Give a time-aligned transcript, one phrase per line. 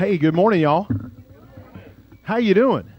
[0.00, 0.88] Hey, good morning, y'all.
[2.22, 2.90] How you doing?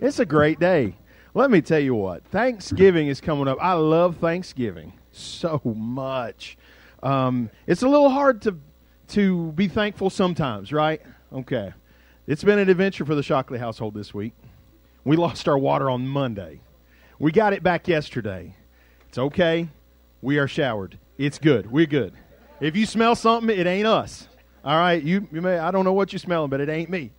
[0.00, 0.96] It's a great day.
[1.34, 2.24] Let me tell you what.
[2.32, 3.58] Thanksgiving is coming up.
[3.60, 6.58] I love Thanksgiving so much.
[7.00, 8.58] Um, it's a little hard to
[9.10, 11.00] to be thankful sometimes, right?
[11.32, 11.72] Okay.
[12.26, 14.32] It's been an adventure for the Shockley household this week.
[15.04, 16.60] We lost our water on Monday.
[17.20, 18.56] We got it back yesterday.
[19.08, 19.68] It's okay.
[20.22, 20.98] We are showered.
[21.18, 21.70] It's good.
[21.70, 22.14] We're good.
[22.60, 24.26] If you smell something, it ain't us.
[24.62, 27.12] All right, you, you may I don't know what you're smelling, but it ain't me.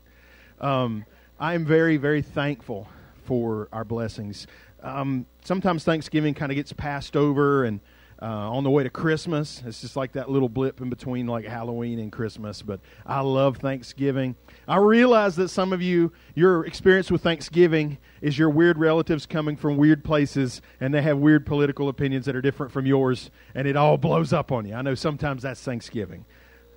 [0.60, 1.06] Um,
[1.40, 2.88] I am very very thankful
[3.26, 4.46] for our blessings.
[4.84, 7.80] Um, sometimes Thanksgiving kind of gets passed over, and
[8.22, 11.46] uh, on the way to Christmas, it's just like that little blip in between like
[11.46, 12.62] Halloween and Christmas.
[12.62, 14.36] But I love Thanksgiving.
[14.68, 19.56] I realize that some of you, your experience with Thanksgiving is your weird relatives coming
[19.56, 23.68] from weird places, and they have weird political opinions that are different from yours, and
[23.68, 24.76] it all blows up on you.
[24.76, 26.26] I know sometimes that's Thanksgiving.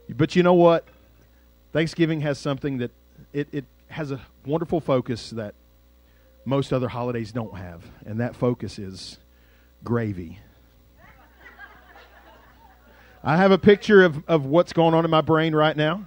[0.09, 0.85] But you know what?
[1.73, 2.91] Thanksgiving has something that
[3.33, 5.55] it, it has a wonderful focus that
[6.45, 9.19] most other holidays don't have, and that focus is
[9.83, 10.39] gravy.
[13.23, 16.07] I have a picture of, of what's going on in my brain right now.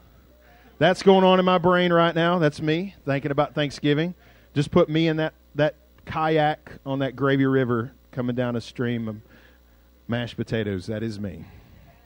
[0.78, 2.38] That's going on in my brain right now.
[2.38, 4.14] That's me thinking about Thanksgiving.
[4.54, 5.74] Just put me in that, that
[6.06, 9.18] kayak on that gravy river coming down a stream of
[10.08, 10.86] mashed potatoes.
[10.86, 11.46] That is me.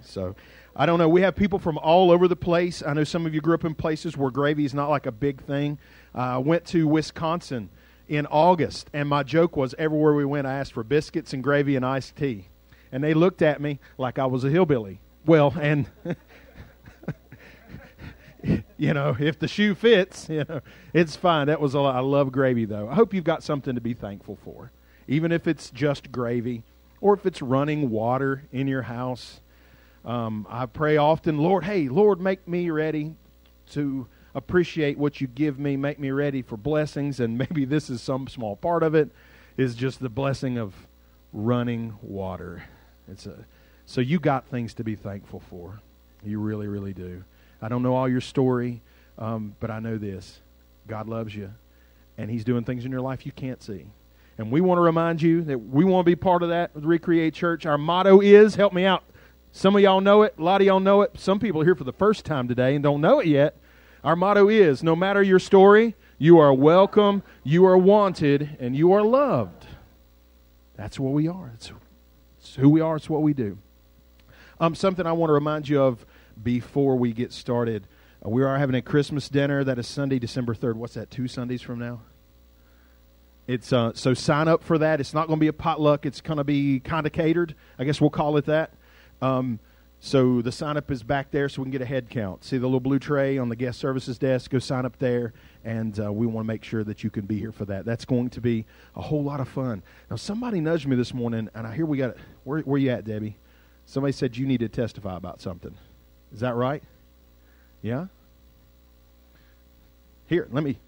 [0.02, 0.36] So
[0.76, 1.10] I don't know.
[1.10, 2.82] We have people from all over the place.
[2.86, 5.12] I know some of you grew up in places where gravy is not like a
[5.12, 5.78] big thing.
[6.16, 7.70] Uh, I went to Wisconsin
[8.08, 11.76] in August, and my joke was everywhere we went, I asked for biscuits and gravy
[11.76, 12.48] and iced tea.
[12.92, 15.00] And they looked at me like I was a hillbilly.
[15.26, 15.90] Well, and.
[18.78, 20.62] you know, if the shoe fits, you know,
[20.94, 21.48] it's fine.
[21.48, 21.96] That was a lot.
[21.96, 22.90] I love gravy, though.
[22.90, 24.72] I hope you've got something to be thankful for,
[25.08, 26.64] even if it's just gravy
[27.00, 29.41] or if it's running water in your house.
[30.04, 33.14] Um, I pray often, Lord, hey, Lord, make me ready
[33.72, 35.78] to appreciate what you give me.
[35.78, 39.10] Make me ready for blessings, and maybe this is some small part of it.
[39.58, 40.74] Is just the blessing of
[41.34, 42.64] running water.
[43.08, 43.46] It's a
[43.86, 45.82] so you got things to be thankful for.
[46.24, 47.24] You really, really do.
[47.62, 48.82] I don't know all your story,
[49.18, 50.40] um, but I know this:
[50.88, 51.54] God loves you,
[52.18, 53.86] and He's doing things in your life you can't see.
[54.38, 57.34] And we want to remind you that we want to be part of that Recreate
[57.34, 57.66] Church.
[57.66, 59.04] Our motto is, help me out,
[59.52, 60.36] some of y'all know it.
[60.38, 61.20] A lot of y'all know it.
[61.20, 63.58] Some people are here for the first time today and don't know it yet.
[64.04, 68.94] Our motto is no matter your story, you are welcome, you are wanted, and you
[68.94, 69.68] are loved.
[70.76, 71.52] That's what we are.
[71.54, 71.72] It's,
[72.40, 73.58] it's who we are, it's what we do.
[74.60, 76.06] Um, something I want to remind you of
[76.42, 77.86] before we get started.
[78.26, 80.76] Uh, we are having a Christmas dinner that is Sunday, December 3rd.
[80.76, 82.02] What's that, two Sundays from now?
[83.48, 85.00] It's uh, So sign up for that.
[85.00, 87.54] It's not going to be a potluck, it's going to be kind of catered.
[87.78, 88.72] I guess we'll call it that.
[89.22, 89.60] Um,
[90.04, 92.44] so the sign up is back there so we can get a head count.
[92.44, 94.50] See the little blue tray on the guest services desk?
[94.50, 95.32] Go sign up there,
[95.64, 97.86] and uh, we want to make sure that you can be here for that.
[97.86, 98.66] That's going to be
[98.96, 99.84] a whole lot of fun.
[100.10, 102.18] Now, somebody nudged me this morning, and I hear we got it.
[102.46, 103.36] Where, where you at, Debbie?
[103.86, 105.76] Somebody said you need to testify about something.
[106.34, 106.82] Is that right?
[107.84, 108.08] Yeah?
[110.26, 110.80] Here, let me.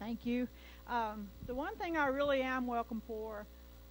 [0.00, 0.48] Thank you.
[0.88, 3.46] Um, the one thing I really am welcome for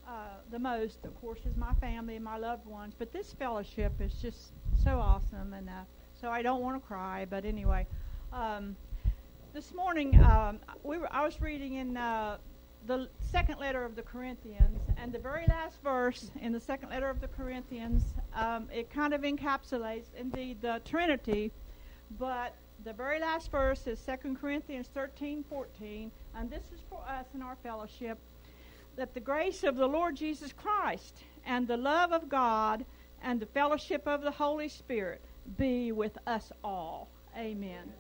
[0.08, 0.12] uh,
[0.52, 2.94] the most, of course, is my family and my loved ones.
[2.98, 4.52] But this fellowship is just
[4.84, 5.84] so awesome, and uh,
[6.20, 7.26] so I don't want to cry.
[7.30, 7.88] But anyway,
[8.32, 8.76] um,
[9.54, 12.38] this morning um, we were, I was reading in uh,
[12.86, 17.10] the second letter of the Corinthians, and the very last verse in the second letter
[17.10, 18.04] of the Corinthians,
[18.36, 21.52] um, it kind of encapsulates indeed the Trinity,
[22.20, 27.28] but the very last verse is 2 Corinthians 13, 14, and this is for us
[27.34, 28.18] in our fellowship
[28.96, 32.86] that the grace of the Lord Jesus Christ and the love of God
[33.22, 35.22] and the fellowship of the Holy Spirit
[35.58, 37.10] be with us all.
[37.38, 37.92] Amen.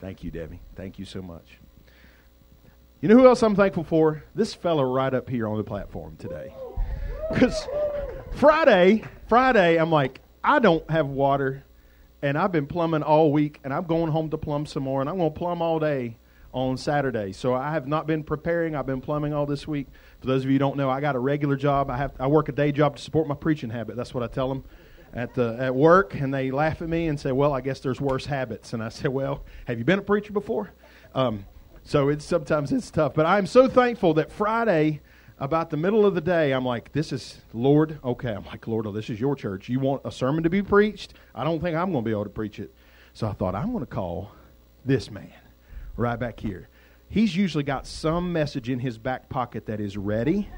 [0.00, 0.60] Thank you, Debbie.
[0.76, 1.58] Thank you so much.
[3.00, 4.24] You know who else I'm thankful for?
[4.34, 6.52] This fella right up here on the platform today.
[7.32, 7.66] Because
[8.32, 11.64] Friday, Friday, I'm like, I don't have water,
[12.22, 15.08] and I've been plumbing all week, and I'm going home to plumb some more, and
[15.10, 16.16] I'm going to plumb all day
[16.52, 17.32] on Saturday.
[17.32, 18.74] So I have not been preparing.
[18.74, 19.86] I've been plumbing all this week.
[20.20, 21.90] For those of you who don't know, I got a regular job.
[21.90, 23.96] I have I work a day job to support my preaching habit.
[23.96, 24.64] That's what I tell them
[25.12, 28.00] at the at work, and they laugh at me and say, "Well, I guess there's
[28.00, 30.70] worse habits." And I say, "Well, have you been a preacher before?"
[31.14, 31.46] Um,
[31.84, 35.00] so it's sometimes it's tough, but I'm so thankful that Friday,
[35.38, 38.86] about the middle of the day, I'm like, "This is Lord." Okay, I'm like, "Lord,
[38.86, 39.68] oh, this is your church.
[39.68, 41.14] You want a sermon to be preached?
[41.34, 42.74] I don't think I'm going to be able to preach it."
[43.14, 44.32] So I thought I'm going to call
[44.84, 45.32] this man
[45.98, 46.68] right back here.
[47.08, 50.48] He's usually got some message in his back pocket that is ready,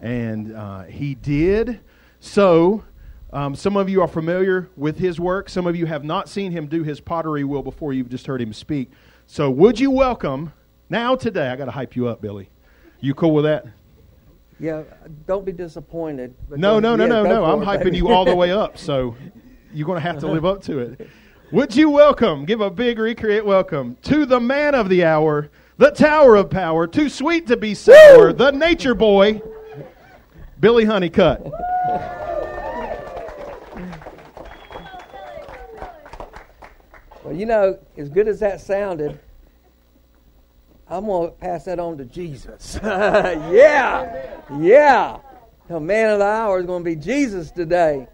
[0.00, 1.80] and uh, he did.
[2.20, 2.84] So
[3.32, 5.48] Um, some of you are familiar with his work.
[5.48, 7.92] Some of you have not seen him do his pottery wheel before.
[7.92, 8.92] You've just heard him speak.
[9.26, 10.52] So, would you welcome
[10.88, 11.48] now today?
[11.48, 12.48] I got to hype you up, Billy.
[13.00, 13.66] You cool with that?
[14.60, 14.84] Yeah,
[15.26, 16.36] don't be disappointed.
[16.48, 17.44] No, no, no, yeah, no, no.
[17.44, 17.96] I'm hyping baby.
[17.96, 18.78] you all the way up.
[18.78, 19.16] So,
[19.72, 21.08] you're going to have to live up to it.
[21.52, 25.90] Would you welcome, give a big recreate welcome to the man of the hour, the
[25.90, 29.42] tower of power, too sweet to be sour, the nature boy,
[30.58, 31.42] Billy Huneycutt.
[37.22, 39.20] Well, you know, as good as that sounded,
[40.88, 42.80] I'm going to pass that on to Jesus.
[42.82, 45.18] yeah, yeah.
[45.68, 48.08] The man of the hour is going to be Jesus today.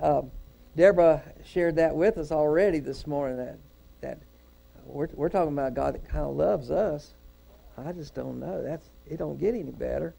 [0.00, 0.22] Uh,
[0.76, 1.22] Deborah
[1.52, 3.36] shared that with us already this morning.
[3.36, 3.58] That
[4.00, 4.18] that
[4.86, 7.12] we're we're talking about a God that kind of loves us.
[7.76, 8.62] I just don't know.
[8.62, 9.18] That's it.
[9.18, 10.14] Don't get any better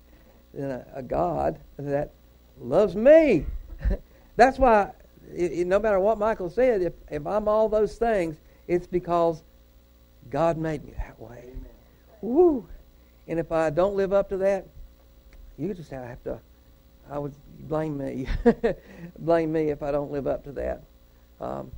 [0.54, 2.12] than a, a God that
[2.60, 3.46] loves me.
[4.36, 4.92] That's why,
[5.38, 8.38] i i no matter what Michael said, if, if I'm all those things,
[8.68, 9.44] it's because
[10.30, 11.50] God made me that way.
[12.22, 12.68] Woo!
[13.28, 14.68] And if I don't live up to that,
[15.58, 16.40] you just have to.
[17.10, 18.28] I would blame me.
[19.20, 20.84] blame me if I don't live up to that.
[21.40, 21.72] Um,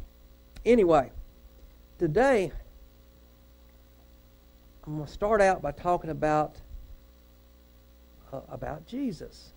[0.65, 1.11] anyway,
[1.97, 2.51] today
[4.85, 6.55] I'm going to start out by talking about
[8.31, 9.49] uh, about Jesus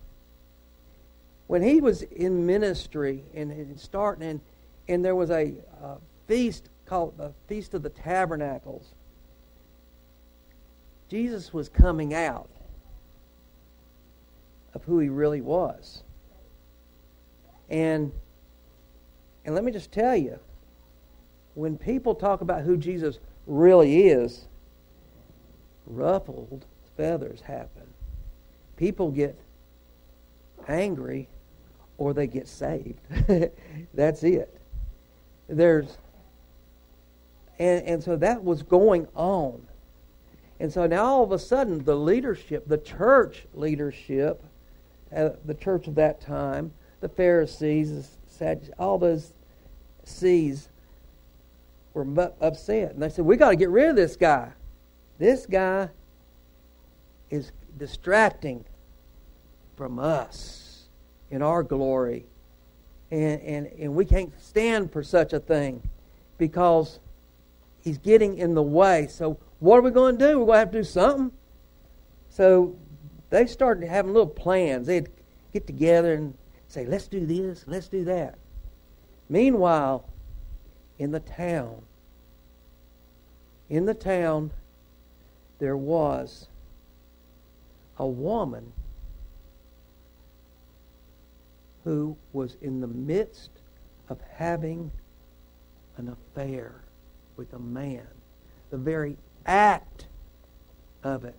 [1.49, 4.41] when he was in ministry and, and starting, and,
[4.87, 5.51] and there was a
[5.83, 5.95] uh,
[6.27, 8.93] feast called the Feast of the Tabernacles,
[11.09, 12.49] Jesus was coming out
[14.73, 16.03] of who he really was.
[17.69, 18.11] And
[19.49, 20.37] and let me just tell you,
[21.55, 23.17] when people talk about who Jesus
[23.47, 24.45] really is,
[25.87, 27.81] ruffled feathers happen.
[28.77, 29.35] People get
[30.67, 31.27] angry
[31.97, 32.99] or they get saved.
[33.95, 34.55] That's it.
[35.47, 35.97] There's
[37.57, 39.65] and, and so that was going on.
[40.59, 44.43] And so now all of a sudden the leadership, the church leadership,
[45.11, 48.11] uh, the church of that time, the Pharisees,
[48.77, 49.33] all those
[50.09, 50.69] C's
[51.93, 52.93] were upset.
[52.93, 54.51] And they said, we got to get rid of this guy.
[55.17, 55.89] This guy
[57.29, 58.65] is distracting
[59.75, 60.87] from us
[61.29, 62.25] in our glory.
[63.11, 65.81] And, and, and we can't stand for such a thing
[66.37, 66.99] because
[67.81, 69.07] he's getting in the way.
[69.07, 70.39] So, what are we going to do?
[70.39, 71.31] We're going to have to do something.
[72.29, 72.75] So,
[73.29, 74.87] they started having little plans.
[74.87, 75.09] They'd
[75.53, 78.37] get together and say, let's do this, let's do that.
[79.29, 80.05] Meanwhile,
[80.97, 81.83] in the town,
[83.69, 84.51] in the town,
[85.59, 86.47] there was
[87.97, 88.73] a woman
[91.83, 93.51] who was in the midst
[94.09, 94.91] of having
[95.97, 96.73] an affair
[97.37, 98.07] with a man.
[98.71, 100.07] The very act
[101.03, 101.35] of it.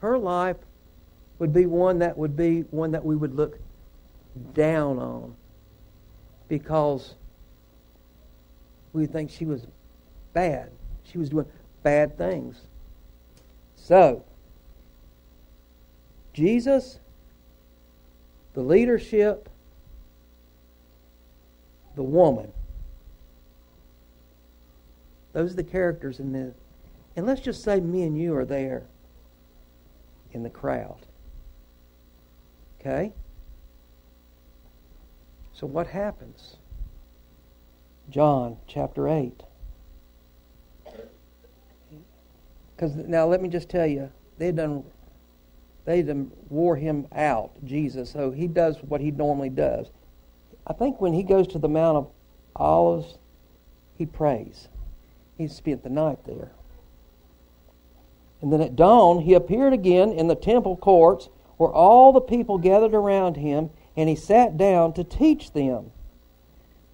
[0.00, 0.56] Her life
[1.40, 3.58] would be one that would be one that we would look
[4.54, 5.34] down on
[6.46, 7.14] because
[8.92, 9.66] we think she was
[10.34, 10.70] bad.
[11.02, 11.46] She was doing
[11.82, 12.60] bad things.
[13.74, 14.22] So,
[16.34, 17.00] Jesus,
[18.52, 19.48] the leadership,
[21.96, 22.52] the woman.
[25.32, 26.54] Those are the characters in this.
[27.16, 28.82] And let's just say me and you are there
[30.32, 30.98] in the crowd.
[32.80, 33.12] Okay?
[35.52, 36.56] So what happens?
[38.08, 39.42] John chapter 8.
[42.74, 44.84] Because now let me just tell you, they done
[45.84, 48.10] they done wore him out, Jesus.
[48.10, 49.88] So he does what he normally does.
[50.66, 52.10] I think when he goes to the Mount of
[52.54, 53.18] Olives,
[53.96, 54.68] he prays.
[55.36, 56.52] He spent the night there.
[58.40, 61.28] And then at dawn, he appeared again in the temple courts
[61.60, 65.90] where all the people gathered around him, and he sat down to teach them.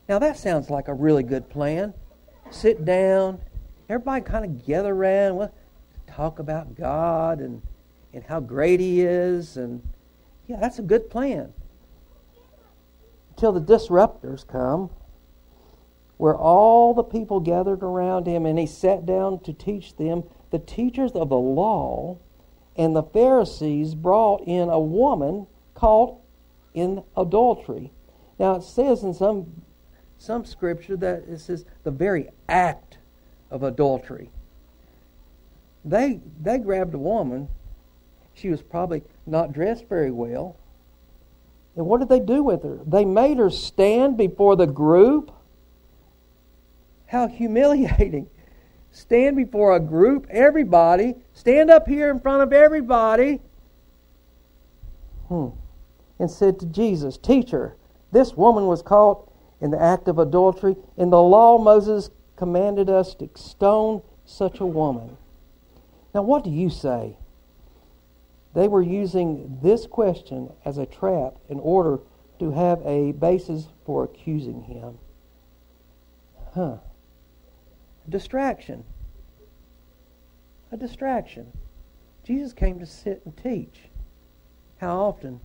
[0.09, 1.95] Now that sounds like a really good plan.
[2.51, 3.39] Sit down,
[3.89, 5.55] everybody kind of gather around, well,
[6.09, 7.63] talk about God and,
[8.13, 9.89] and how great he is, and
[10.49, 11.53] yeah, that's a good plan.
[13.37, 14.91] Until the disruptors come,
[16.17, 20.25] where all the people gathered around him, and he sat down to teach them.
[20.51, 22.19] The teachers of the law
[22.77, 26.17] and the Pharisees brought in a woman caught
[26.75, 27.93] in adultery.
[28.39, 29.63] Now it says in some
[30.19, 32.99] some scripture that it says the very act
[33.51, 34.31] of adultery.
[35.85, 37.49] They they grabbed a woman
[38.35, 40.57] She was probably not dressed very well.
[41.77, 42.79] And what did they do with her?
[42.87, 45.31] They made her stand before the group.
[47.07, 48.29] How humiliating.
[48.97, 51.17] Stand before a group, everybody.
[51.35, 53.43] Stand up here in front of everybody.
[55.29, 55.49] Hmm.
[56.19, 57.77] And said to Jesus, Teacher,
[58.11, 60.77] this woman was caught in the act of adultery.
[60.97, 65.19] In the law, Moses commanded us to stone such a woman.
[66.15, 67.19] Now, what do you say?
[68.55, 72.01] They were using this question as a trap in order
[72.39, 74.97] to have a basis for accusing him.
[76.55, 76.79] Huh.
[78.09, 78.85] Distraction.
[80.73, 81.53] A distraction.
[82.25, 83.83] Jesus came to sit and teach.
[84.79, 85.41] How often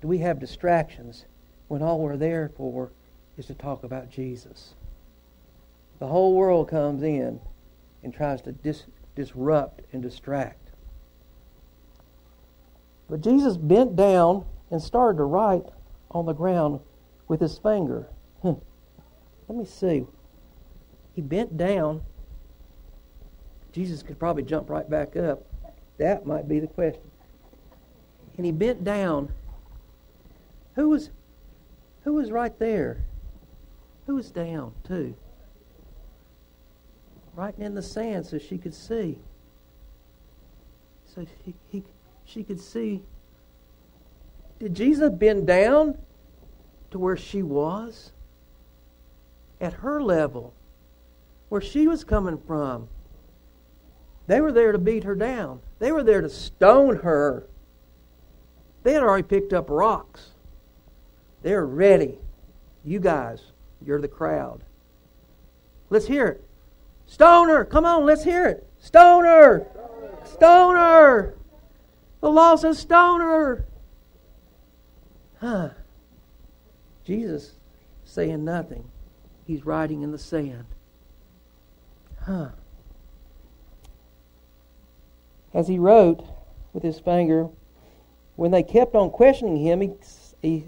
[0.00, 1.24] do we have distractions
[1.68, 2.90] when all we're there for
[3.36, 4.74] is to talk about Jesus?
[5.98, 7.40] The whole world comes in
[8.02, 10.70] and tries to dis- disrupt and distract.
[13.08, 15.66] But Jesus bent down and started to write
[16.10, 16.80] on the ground
[17.28, 18.06] with his finger.
[18.42, 18.56] Let
[19.48, 20.06] me see.
[21.20, 22.00] He bent down.
[23.72, 25.44] Jesus could probably jump right back up.
[25.98, 27.02] That might be the question.
[28.38, 29.30] And he bent down.
[30.76, 31.10] Who was
[32.04, 33.04] who was right there?
[34.06, 35.14] Who was down too?
[37.34, 39.18] Writing in the sand so she could see.
[41.04, 41.82] So he, he
[42.24, 43.02] she could see.
[44.58, 45.98] Did Jesus bend down
[46.92, 48.12] to where she was?
[49.60, 50.54] At her level,
[51.50, 52.88] where she was coming from.
[54.26, 55.60] They were there to beat her down.
[55.80, 57.46] They were there to stone her.
[58.84, 60.30] They had already picked up rocks.
[61.42, 62.18] They're ready.
[62.84, 63.42] You guys,
[63.84, 64.62] you're the crowd.
[65.90, 66.44] Let's hear it.
[67.06, 68.66] Stoner, come on, let's hear it.
[68.78, 69.66] Stoner!
[70.24, 71.34] Stoner!
[72.20, 73.66] The law says stone her.
[75.40, 75.70] Huh.
[77.04, 77.54] Jesus
[78.04, 78.84] saying nothing.
[79.46, 80.66] He's writing in the sand.
[82.22, 82.50] Huh.
[85.52, 86.24] As he wrote
[86.72, 87.48] with his finger,
[88.36, 89.90] when they kept on questioning him, he,
[90.42, 90.64] he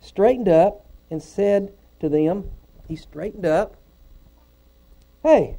[0.00, 2.50] straightened up and said to them,
[2.88, 3.76] he straightened up,
[5.22, 5.58] Hey,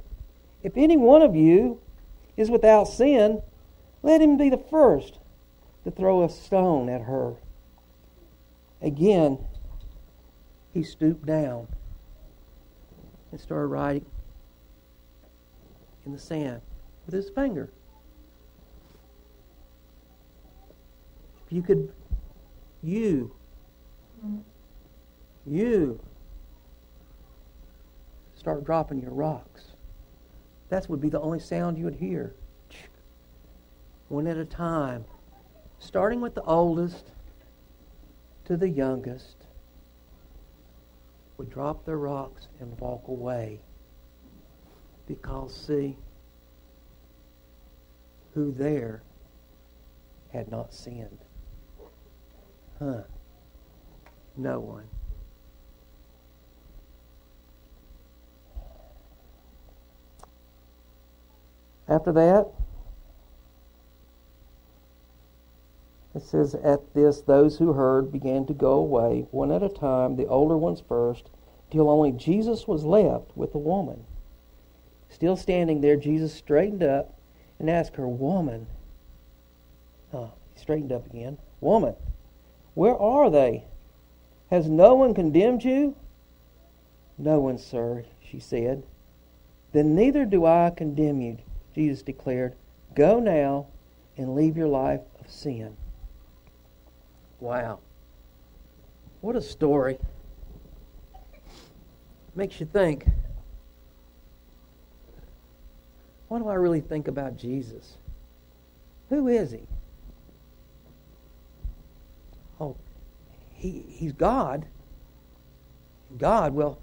[0.63, 1.79] if any one of you
[2.35, 3.41] is without sin,
[4.03, 5.19] let him be the first
[5.83, 7.35] to throw a stone at her.
[8.81, 9.37] Again,
[10.73, 11.67] he stooped down
[13.31, 14.05] and started writing
[16.05, 16.61] in the sand
[17.05, 17.69] with his finger.
[21.45, 21.91] If you could,
[22.81, 23.33] you,
[25.45, 25.99] you,
[28.35, 29.65] start dropping your rocks.
[30.69, 32.33] That would be the only sound you would hear
[34.11, 35.05] one at a time,
[35.79, 37.05] starting with the oldest
[38.43, 39.37] to the youngest,
[41.37, 43.61] would drop their rocks and walk away.
[45.11, 45.97] Because, see,
[48.33, 49.03] who there
[50.31, 51.19] had not sinned?
[52.79, 53.01] Huh?
[54.37, 54.85] No one.
[61.89, 62.47] After that,
[66.13, 70.15] It says, At this, those who heard began to go away, one at a time,
[70.15, 71.29] the older ones first,
[71.69, 74.05] till only Jesus was left with the woman.
[75.21, 77.13] Still standing there, Jesus straightened up
[77.59, 78.65] and asked her, Woman,
[80.11, 81.93] oh, he straightened up again, Woman,
[82.73, 83.65] where are they?
[84.49, 85.95] Has no one condemned you?
[87.19, 88.81] No one, sir, she said.
[89.73, 91.37] Then neither do I condemn you,
[91.75, 92.55] Jesus declared.
[92.95, 93.67] Go now
[94.17, 95.77] and leave your life of sin.
[97.39, 97.77] Wow.
[99.21, 99.99] What a story.
[102.33, 103.05] Makes you think.
[106.31, 107.97] What do I really think about Jesus?
[109.09, 109.67] Who is he?
[112.57, 112.77] Oh,
[113.51, 114.65] he, he's God.
[116.17, 116.79] God, well,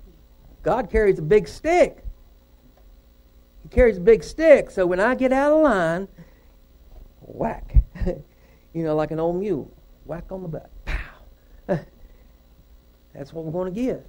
[0.62, 2.04] God carries a big stick.
[3.62, 6.08] He carries a big stick, so when I get out of line,
[7.22, 7.76] whack.
[8.74, 9.72] you know, like an old mule
[10.04, 10.70] whack on the butt.
[10.84, 10.98] Pow.
[13.14, 14.06] That's what we're going to get.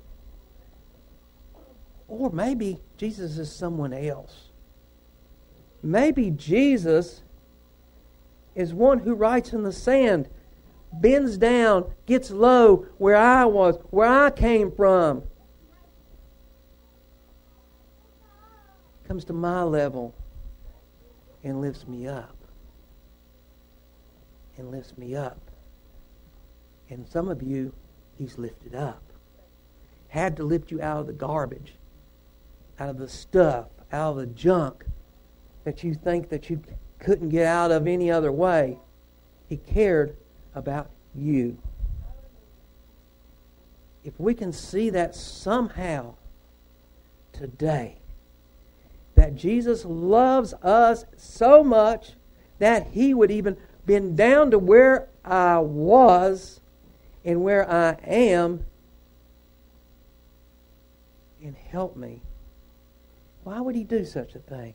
[2.10, 4.49] Or maybe Jesus is someone else.
[5.82, 7.22] Maybe Jesus
[8.56, 10.28] is one who writes in the sand,
[10.92, 15.24] bends down, gets low where I was, where I came from.
[19.08, 20.14] Comes to my level
[21.44, 22.36] and lifts me up.
[24.58, 25.40] and lifts me up.
[26.90, 27.74] And some of you,
[28.18, 29.02] He's lifted up.
[30.10, 31.76] Had to lift you out of the garbage,
[32.78, 34.84] out of the stuff, out of the junk
[35.70, 36.60] that you think that you
[36.98, 38.80] couldn't get out of any other way.
[39.48, 40.18] He cared
[40.56, 41.60] about you.
[44.04, 46.16] If we can see that somehow
[47.34, 47.98] today,
[49.14, 52.14] that Jesus loves us so much
[52.58, 56.62] that he would even been down to where I was
[57.24, 58.66] and where I am
[61.44, 62.22] and help me.
[63.44, 64.74] Why would he do such a thing?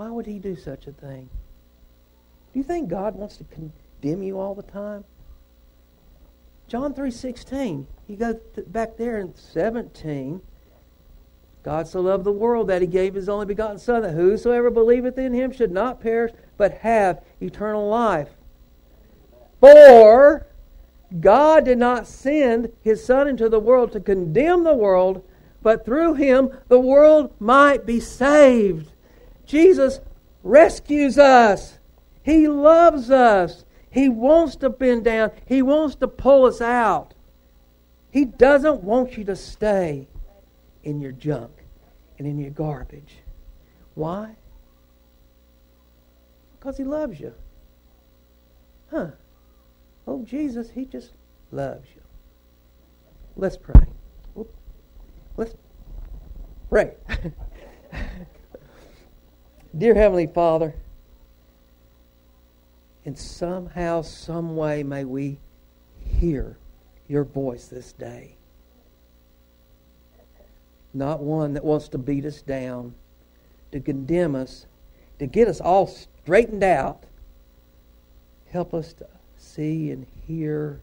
[0.00, 1.28] Why would he do such a thing?
[2.54, 5.04] Do you think God wants to condemn you all the time?
[6.68, 7.86] John 3:16.
[8.08, 10.40] You go back there in 17.
[11.62, 15.18] God so loved the world that he gave his only begotten son that whosoever believeth
[15.18, 18.30] in him should not perish but have eternal life.
[19.60, 20.46] For
[21.20, 25.22] God did not send his son into the world to condemn the world,
[25.60, 28.89] but through him the world might be saved.
[29.50, 29.98] Jesus
[30.44, 31.80] rescues us.
[32.22, 33.64] He loves us.
[33.90, 35.32] He wants to bend down.
[35.44, 37.14] He wants to pull us out.
[38.12, 40.06] He doesn't want you to stay
[40.84, 41.50] in your junk
[42.16, 43.16] and in your garbage.
[43.94, 44.36] Why?
[46.56, 47.34] Because he loves you.
[48.92, 49.08] Huh.
[50.06, 51.10] Oh, Jesus, he just
[51.50, 52.02] loves you.
[53.34, 53.86] Let's pray.
[55.36, 55.56] Let's
[56.68, 56.94] pray.
[59.76, 60.74] Dear Heavenly Father,
[63.04, 65.38] in somehow, some way, may we
[66.04, 66.56] hear
[67.08, 68.34] your voice this day.
[70.92, 72.94] Not one that wants to beat us down,
[73.70, 74.66] to condemn us,
[75.20, 77.04] to get us all straightened out.
[78.50, 80.80] Help us to see and hear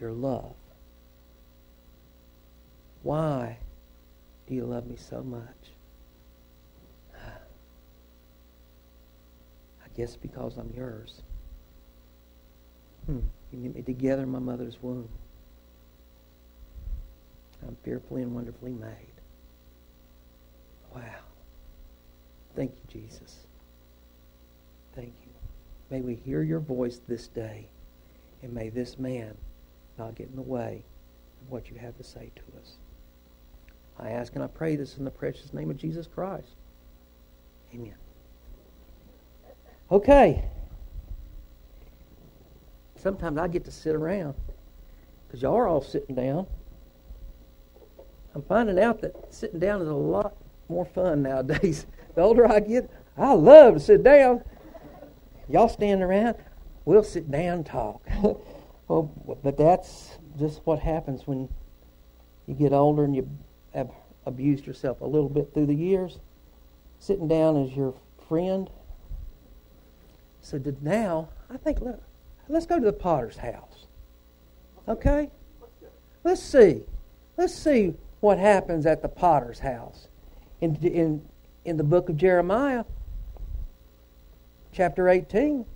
[0.00, 0.54] your love.
[3.02, 3.58] Why
[4.46, 5.75] do you love me so much?
[9.96, 11.22] Yes, because I'm yours.
[13.06, 13.20] Hmm.
[13.50, 15.08] You knit me together in my mother's womb.
[17.66, 18.90] I'm fearfully and wonderfully made.
[20.94, 21.02] Wow.
[22.54, 23.46] Thank you, Jesus.
[24.94, 25.32] Thank you.
[25.90, 27.68] May we hear your voice this day,
[28.42, 29.36] and may this man
[29.98, 30.82] not get in the way
[31.42, 32.72] of what you have to say to us.
[33.98, 36.54] I ask and I pray this in the precious name of Jesus Christ.
[37.74, 37.94] Amen.
[39.90, 40.44] Okay.
[42.96, 44.34] Sometimes I get to sit around
[45.26, 46.46] because y'all are all sitting down.
[48.34, 50.36] I'm finding out that sitting down is a lot
[50.68, 51.86] more fun nowadays.
[52.14, 54.42] The older I get, I love to sit down.
[55.50, 56.36] Y'all stand around,
[56.86, 58.08] we'll sit down and talk.
[58.88, 59.12] well,
[59.44, 61.46] but that's just what happens when
[62.46, 63.28] you get older and you
[63.74, 63.90] have
[64.24, 66.20] abused yourself a little bit through the years.
[66.98, 67.94] Sitting down is your
[68.30, 68.70] friend
[70.46, 72.00] so now, I think, look,
[72.48, 73.86] let's go to the potter's house.
[74.86, 75.28] Okay?
[76.22, 76.82] Let's see.
[77.36, 80.06] Let's see what happens at the potter's house.
[80.60, 81.28] In, in,
[81.64, 82.84] in the book of Jeremiah,
[84.72, 85.66] chapter 18,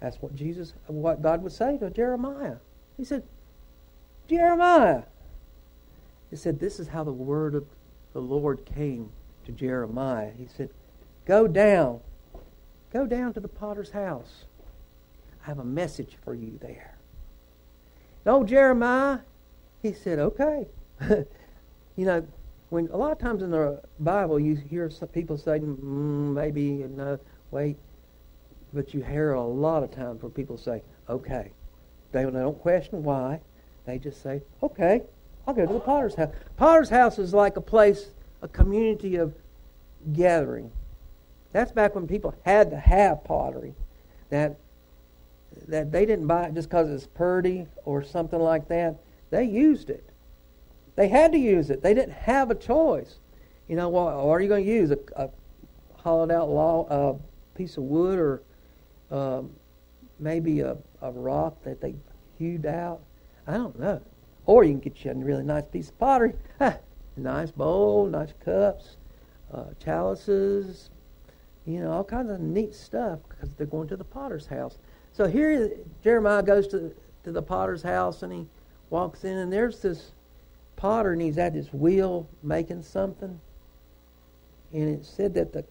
[0.00, 2.58] that's what Jesus, what God would say to Jeremiah.
[2.96, 3.24] He said,
[4.28, 5.02] Jeremiah.
[6.30, 7.66] He said, This is how the word of
[8.12, 9.10] the Lord came
[9.46, 10.30] to Jeremiah.
[10.38, 10.70] He said,
[11.26, 12.02] Go down
[12.92, 14.44] Go down to the potter's house.
[15.42, 16.96] I have a message for you there.
[18.24, 19.20] And old Jeremiah,
[19.82, 20.66] he said, okay.
[21.08, 21.26] you
[22.04, 22.26] know,
[22.70, 26.84] when a lot of times in the Bible you hear some people say, mm, maybe,
[26.88, 27.18] no,
[27.50, 27.76] wait.
[28.72, 31.50] But you hear a lot of times where people say, okay.
[32.12, 33.40] They don't question why.
[33.86, 35.02] They just say, okay,
[35.46, 36.32] I'll go to the potter's house.
[36.56, 38.10] Potter's house is like a place,
[38.42, 39.34] a community of
[40.12, 40.70] gathering.
[41.52, 43.74] That's back when people had to have pottery.
[44.30, 44.56] That
[45.66, 48.96] that they didn't buy it just because it's pretty or something like that.
[49.30, 50.08] They used it.
[50.94, 51.82] They had to use it.
[51.82, 53.18] They didn't have a choice.
[53.68, 54.90] You know, what, what are you going to use?
[54.90, 55.30] A, a
[55.96, 57.20] hollowed out
[57.54, 58.42] piece of wood or
[59.10, 59.50] um,
[60.18, 61.94] maybe a, a rock that they
[62.38, 63.00] hewed out?
[63.46, 64.00] I don't know.
[64.46, 66.34] Or you can get you a really nice piece of pottery.
[67.16, 68.96] nice bowl, nice cups,
[69.52, 70.90] uh, chalices,
[71.68, 74.78] you know, all kinds of neat stuff because they're going to the potter's house.
[75.12, 75.70] So here
[76.02, 78.46] Jeremiah goes to, to the potter's house and he
[78.88, 80.12] walks in, and there's this
[80.76, 83.38] potter, and he's at his wheel making something.
[84.72, 85.64] And it said that the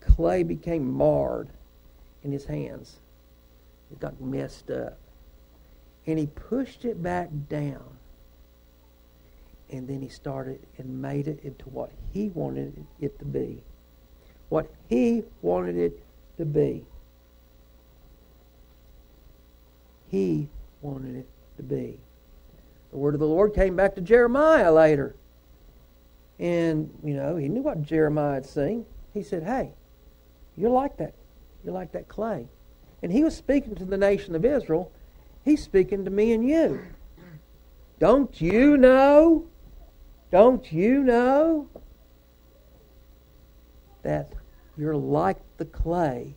[0.00, 1.48] clay became marred
[2.24, 2.96] in his hands.
[3.92, 4.98] It got messed up.
[6.06, 7.84] And he pushed it back down.
[9.70, 13.62] And then he started and made it into what he wanted it to be.
[14.48, 16.02] What he wanted it
[16.38, 16.84] to be.
[20.10, 20.48] He
[20.80, 21.98] wanted it to be.
[22.90, 25.14] The word of the Lord came back to Jeremiah later.
[26.38, 28.86] And, you know, he knew what Jeremiah had seen.
[29.12, 29.72] He said, Hey,
[30.56, 31.14] you're like that.
[31.64, 32.46] You're like that clay.
[33.02, 34.90] And he was speaking to the nation of Israel.
[35.44, 36.80] He's speaking to me and you.
[37.98, 39.46] Don't you know?
[40.30, 41.68] Don't you know
[44.02, 44.32] that
[44.78, 46.34] you're like the clay?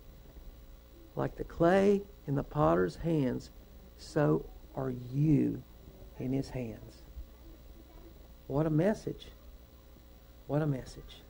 [1.16, 3.52] Like the clay in the potter's hands,
[3.98, 5.62] so are you
[6.20, 7.02] in his hands.
[8.48, 9.28] What a message.
[10.48, 11.22] What a message.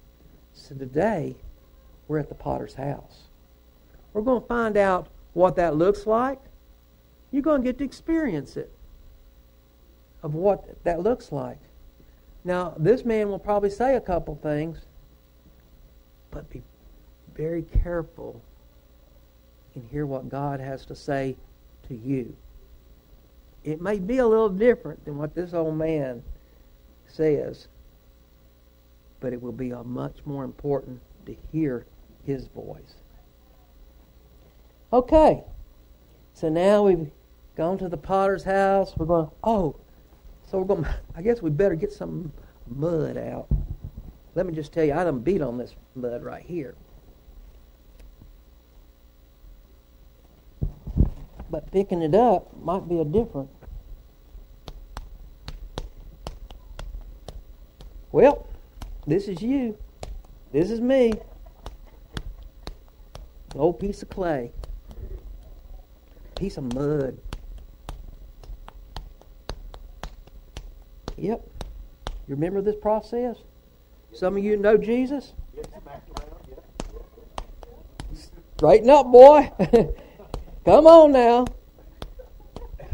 [0.54, 1.36] So today,
[2.08, 3.24] we're at the potter's house.
[4.13, 6.39] We're going to find out what that looks like.
[7.32, 8.71] You're going to get to experience it
[10.24, 11.60] of what that looks like.
[12.43, 14.80] Now, this man will probably say a couple things,
[16.32, 16.62] but be
[17.36, 18.41] very careful
[19.76, 21.36] and hear what God has to say
[21.88, 22.36] to you.
[23.63, 26.24] It may be a little different than what this old man
[27.08, 27.67] says,
[29.20, 31.86] but it will be a much more important to hear
[32.26, 32.96] his voice.
[34.91, 35.44] Okay,
[36.34, 37.10] so now we've
[37.56, 38.94] gone to the potter's house.
[38.98, 39.76] We're going, oh,
[40.50, 42.34] so we're going, I guess we better get some
[42.67, 43.48] mud out.
[44.34, 46.76] Let me just tell you, I done beat on this mud right here.
[51.51, 53.49] But picking it up might be a different.
[58.13, 58.47] Well,
[59.05, 59.77] this is you.
[60.53, 61.11] This is me.
[63.53, 64.53] An old piece of clay.
[66.35, 67.17] Piece of mud.
[71.17, 71.45] Yep.
[72.27, 73.37] You remember this process?
[74.13, 75.33] Some of you know Jesus?
[78.55, 79.51] Straighten up, boy.
[80.63, 81.45] Come on now.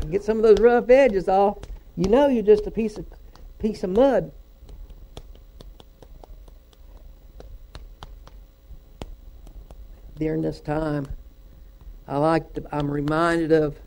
[0.09, 1.57] Get some of those rough edges off.
[1.95, 3.05] You know you're just a piece of
[3.59, 4.31] piece of mud.
[10.17, 11.07] During this time,
[12.07, 13.77] I like to, I'm reminded of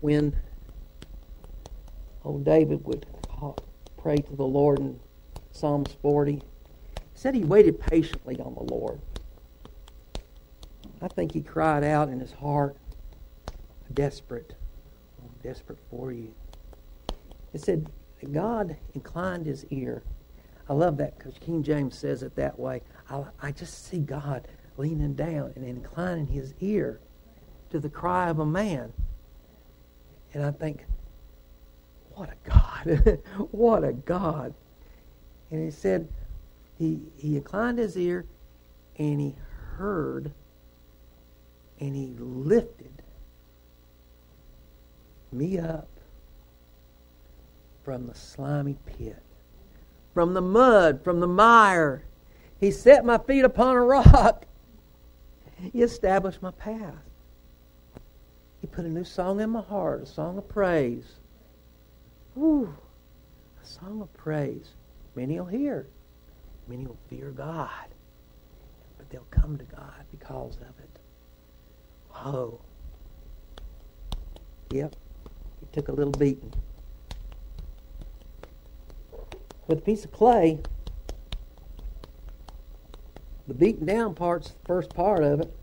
[0.00, 0.36] when
[2.24, 3.06] old David would
[3.96, 5.00] pray to the Lord in
[5.52, 6.34] Psalms 40.
[6.34, 6.40] He
[7.14, 9.00] said he waited patiently on the Lord.
[11.02, 12.76] I think he cried out in his heart,
[13.92, 14.54] desperate.
[15.42, 16.32] Desperate for you.
[17.52, 17.90] It said,
[18.30, 20.04] God inclined his ear.
[20.68, 22.82] I love that because King James says it that way.
[23.10, 27.00] I, I just see God leaning down and inclining his ear
[27.70, 28.92] to the cry of a man.
[30.32, 30.84] And I think,
[32.14, 33.18] what a God.
[33.50, 34.54] what a God.
[35.50, 36.08] And he said,
[36.78, 38.24] he, he inclined his ear
[38.98, 39.34] and he
[39.76, 40.32] heard
[41.82, 43.02] and he lifted
[45.32, 45.88] me up
[47.82, 49.20] from the slimy pit,
[50.14, 52.04] from the mud, from the mire.
[52.60, 54.46] He set my feet upon a rock.
[55.72, 57.02] He established my path.
[58.60, 61.16] He put a new song in my heart, a song of praise.
[62.34, 62.72] Whew,
[63.60, 64.68] a song of praise.
[65.16, 65.88] Many will hear.
[66.68, 67.88] Many will fear God.
[68.98, 70.91] But they'll come to God because of it.
[72.14, 72.60] Oh.
[74.70, 74.94] Yep.
[75.60, 76.52] He took a little beating.
[79.66, 80.60] With a piece of clay,
[83.46, 85.54] the beaten down part's the first part of it.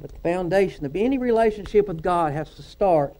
[0.00, 3.16] But the foundation of any relationship with God has to start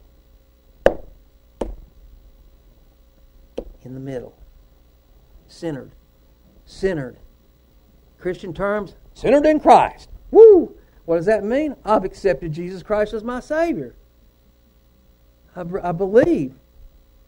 [3.83, 4.35] in the middle.
[5.47, 5.91] Centered.
[6.65, 7.19] Centered.
[8.19, 10.09] Christian terms, centered in Christ.
[10.31, 10.77] Woo!
[11.11, 11.75] What does that mean?
[11.85, 13.97] I've accepted Jesus Christ as my Savior.
[15.57, 16.55] I, I believe,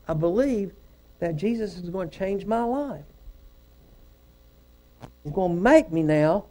[0.06, 0.70] I believe
[1.18, 3.04] that Jesus is going to change my life.
[5.24, 6.44] He's going to make me now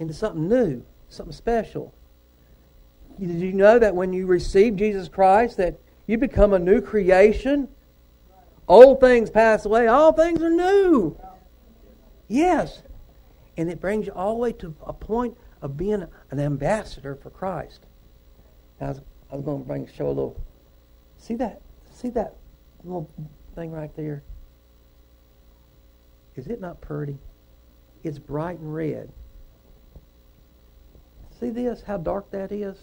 [0.00, 1.94] into something new, something special.
[3.20, 7.68] Did you know that when you receive Jesus Christ, that you become a new creation?
[8.66, 11.16] Old things pass away, all things are new.
[12.26, 12.82] Yes.
[13.56, 17.30] And it brings you all the way to a point of being an ambassador for
[17.30, 17.86] Christ.
[18.80, 20.40] I was, I was going to bring show a little.
[21.16, 21.62] See that?
[21.94, 22.34] See that
[22.84, 23.08] little
[23.54, 24.24] thing right there?
[26.34, 27.18] Is it not pretty?
[28.02, 29.12] It's bright and red.
[31.38, 31.82] See this?
[31.82, 32.76] How dark that is?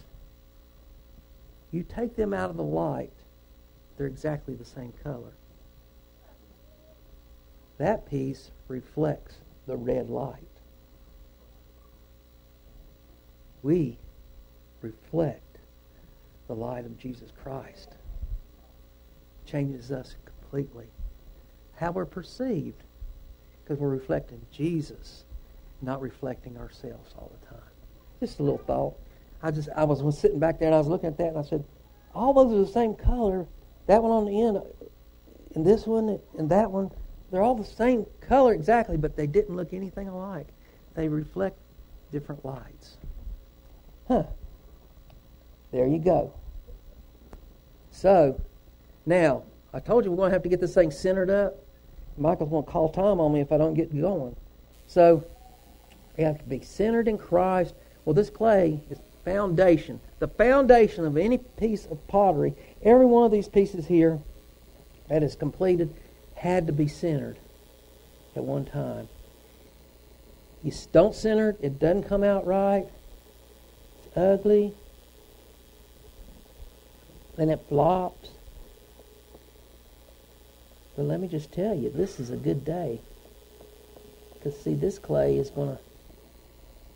[1.72, 3.13] You take them out of the light,
[3.98, 5.34] they're exactly the same color.
[7.78, 9.36] That piece reflects
[9.68, 10.48] the red light.
[13.63, 13.98] We
[14.82, 15.58] reflect
[16.48, 17.95] the light of Jesus Christ.
[19.45, 20.88] Changes us completely.
[21.76, 22.84] How we're perceived,
[23.63, 25.24] because we're reflecting Jesus,
[25.82, 27.63] not reflecting ourselves all the time.
[28.19, 28.95] Just a little thought.
[29.41, 31.43] I just I was sitting back there and I was looking at that and I
[31.43, 31.63] said,
[32.13, 33.45] all those are the same color.
[33.88, 34.62] That one on the end,
[35.56, 36.91] and this one and that one,
[37.32, 40.48] they're all the same color exactly, but they didn't look anything alike.
[40.95, 41.58] They reflect
[42.12, 42.98] different lights.
[44.10, 44.24] Huh.
[45.72, 46.34] There you go.
[47.91, 48.41] So,
[49.06, 51.56] now, I told you we're going to have to get this thing centered up.
[52.17, 54.36] Michael's going to call time on me if I don't get going.
[54.88, 55.24] So,
[56.17, 57.76] we have to be centered in Christ.
[58.04, 60.00] Well, this clay is foundation.
[60.17, 64.19] The foundation of any piece of pottery, every one of these pieces here
[65.08, 65.93] that is completed
[66.34, 67.38] had to be centered
[68.36, 69.08] at one time.
[70.63, 72.88] You don't center it, it doesn't come out right.
[74.19, 74.73] Ugly.
[77.38, 78.32] Then it flops.
[80.97, 82.99] But let me just tell you, this is a good day.
[84.34, 85.79] Because, see, this clay is going to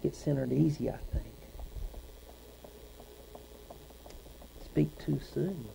[0.02, 1.26] get centered easy, I think.
[4.66, 5.66] Speak too soon.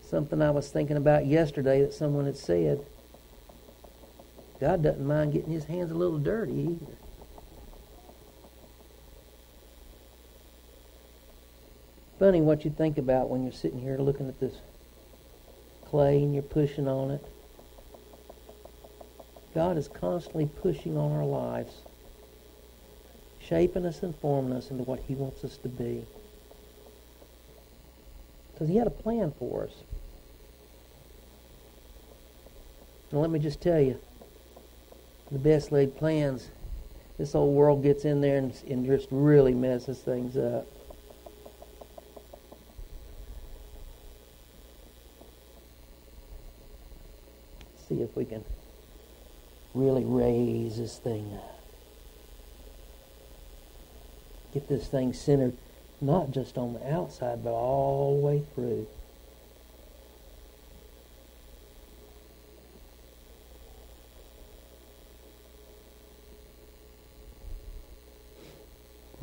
[0.00, 2.84] Something I was thinking about yesterday that someone had said.
[4.60, 6.96] God doesn't mind getting his hands a little dirty either.
[12.18, 14.54] Funny what you think about when you're sitting here looking at this
[15.86, 17.24] clay and you're pushing on it.
[19.54, 21.72] God is constantly pushing on our lives,
[23.40, 26.04] shaping us and forming us into what He wants us to be.
[28.52, 29.72] Because He had a plan for us.
[33.10, 33.98] And let me just tell you,
[35.30, 36.48] the best laid plans,
[37.18, 40.66] this old world gets in there and, and just really messes things up.
[47.88, 48.44] see if we can
[49.74, 51.60] really raise this thing up.
[54.54, 55.56] Get this thing centered
[56.00, 58.86] not just on the outside, but all the way through.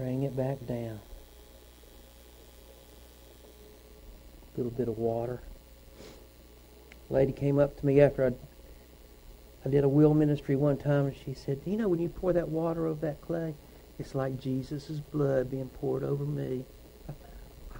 [0.07, 1.01] Bring it back down.
[4.53, 5.41] A little bit of water.
[7.09, 8.31] A lady came up to me after I
[9.65, 12.31] I did a will ministry one time, and she said, "You know, when you pour
[12.31, 13.53] that water over that clay,
[13.99, 16.63] it's like Jesus' blood being poured over me."
[17.09, 17.13] I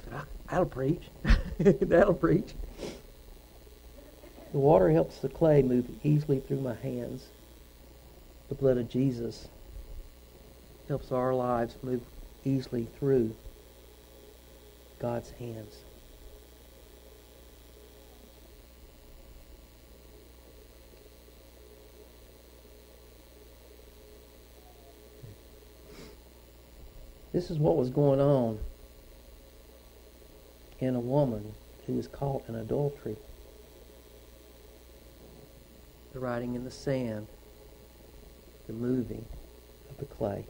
[0.04, 0.14] said,
[0.50, 1.04] "That'll preach.
[1.60, 2.56] That'll preach."
[4.52, 7.28] The water helps the clay move easily through my hands.
[8.50, 9.48] The blood of Jesus
[10.90, 12.02] helps our lives move
[12.48, 13.36] easily through
[15.00, 15.76] God's hands.
[27.34, 28.58] This is what was going on
[30.80, 31.54] in a woman
[31.86, 33.18] who was caught in adultery.
[36.14, 37.28] The writing in the sand,
[38.66, 39.26] the moving
[39.90, 40.46] of the clay,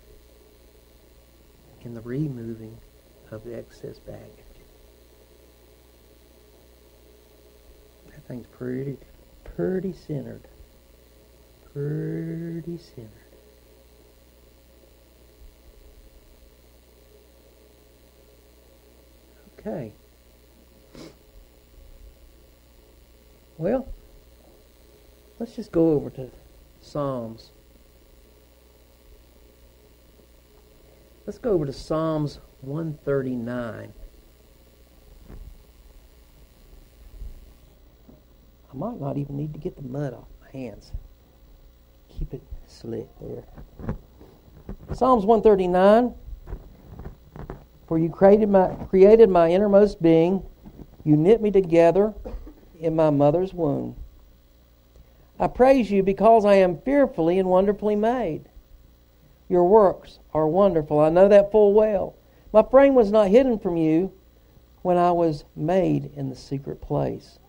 [1.83, 2.77] and the removing
[3.31, 4.21] of the excess baggage.
[8.07, 8.97] That thing's pretty,
[9.43, 10.41] pretty centered.
[11.73, 13.11] Pretty centered.
[19.59, 19.91] Okay.
[23.57, 23.87] Well,
[25.39, 26.29] let's just go over to
[26.81, 27.49] Psalms.
[31.27, 33.93] Let's go over to Psalms 139.
[38.71, 40.93] I might not even need to get the mud off my hands.
[42.07, 43.43] Keep it slick there.
[44.93, 46.13] Psalms 139.
[47.89, 50.41] For you created my, created my innermost being.
[51.03, 52.13] You knit me together
[52.79, 53.97] in my mother's womb.
[55.37, 58.45] I praise you because I am fearfully and wonderfully made.
[59.49, 60.99] Your works are wonderful.
[60.99, 62.15] I know that full well.
[62.51, 64.11] My frame was not hidden from you
[64.81, 67.39] when I was made in the secret place,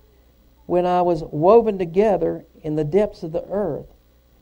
[0.67, 3.87] when I was woven together in the depths of the earth.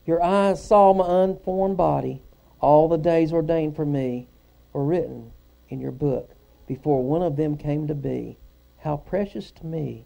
[0.05, 2.21] Your eyes saw my unformed body.
[2.59, 4.27] all the days ordained for me
[4.73, 5.31] were written
[5.69, 6.31] in your book
[6.67, 8.37] before one of them came to be.
[8.79, 10.05] How precious to me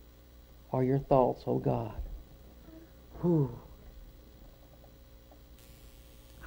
[0.71, 1.95] are your thoughts, O God.
[3.21, 3.57] Whew.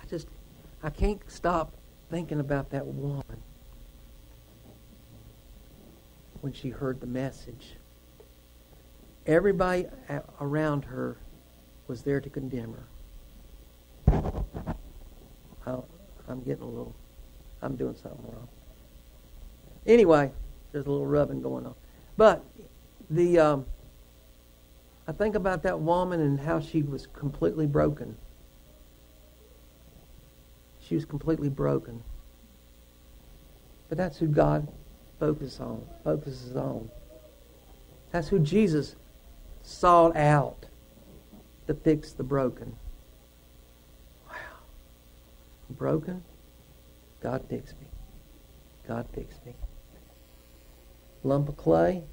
[0.00, 0.28] I just,
[0.84, 1.72] I can't stop
[2.10, 3.42] thinking about that woman
[6.42, 7.76] when she heard the message.
[9.26, 9.86] Everybody
[10.42, 11.16] around her
[11.88, 12.86] was there to condemn her.
[16.28, 16.94] I'm getting a little,
[17.62, 18.48] I'm doing something wrong.
[19.86, 20.30] Anyway,
[20.72, 21.74] there's a little rubbing going on.
[22.18, 22.44] But
[23.08, 23.66] the, um,
[25.08, 28.16] I think about that woman and how she was completely broken.
[30.94, 32.02] Was completely broken.
[33.88, 34.68] But that's who God
[35.18, 36.88] focuses on, focuses on.
[38.12, 38.94] That's who Jesus
[39.62, 40.66] sought out
[41.66, 42.76] to fix the broken.
[44.28, 44.36] Wow.
[45.70, 46.22] Broken?
[47.20, 47.86] God fix me.
[48.86, 49.54] God fix me.
[51.24, 52.04] Lump of clay,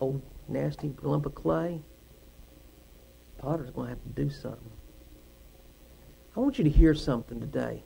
[0.00, 1.80] old nasty lump of clay.
[3.38, 4.70] Potter's going to have to do something.
[6.36, 7.82] I want you to hear something today.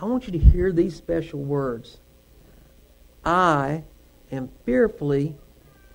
[0.00, 1.98] I want you to hear these special words.
[3.24, 3.82] I
[4.30, 5.36] am fearfully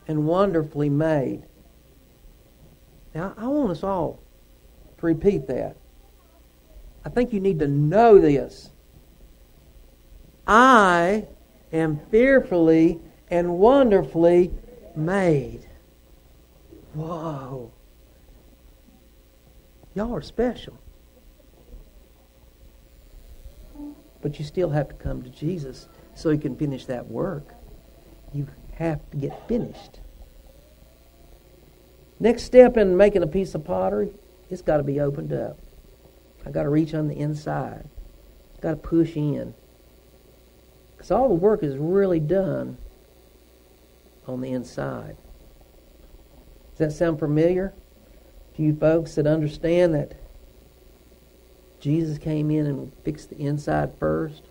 [0.07, 1.43] and wonderfully made.
[3.15, 4.19] Now, I want us all
[4.97, 5.77] to repeat that.
[7.05, 8.71] I think you need to know this.
[10.45, 11.27] I
[11.71, 14.51] am fearfully and wonderfully
[14.95, 15.65] made.
[16.93, 17.71] Whoa.
[19.95, 20.77] Y'all are special.
[24.23, 27.53] But you still have to come to Jesus so he can finish that work.
[28.33, 29.99] You have to get finished.
[32.19, 34.13] Next step in making a piece of pottery,
[34.49, 35.59] it's got to be opened up.
[36.45, 37.85] I got to reach on the inside.
[38.61, 39.53] Got to push in.
[40.95, 42.77] Because all the work is really done
[44.25, 45.17] on the inside.
[46.71, 47.73] Does that sound familiar
[48.55, 50.13] to you folks that understand that
[51.83, 54.41] Jesus came in and fixed the inside first?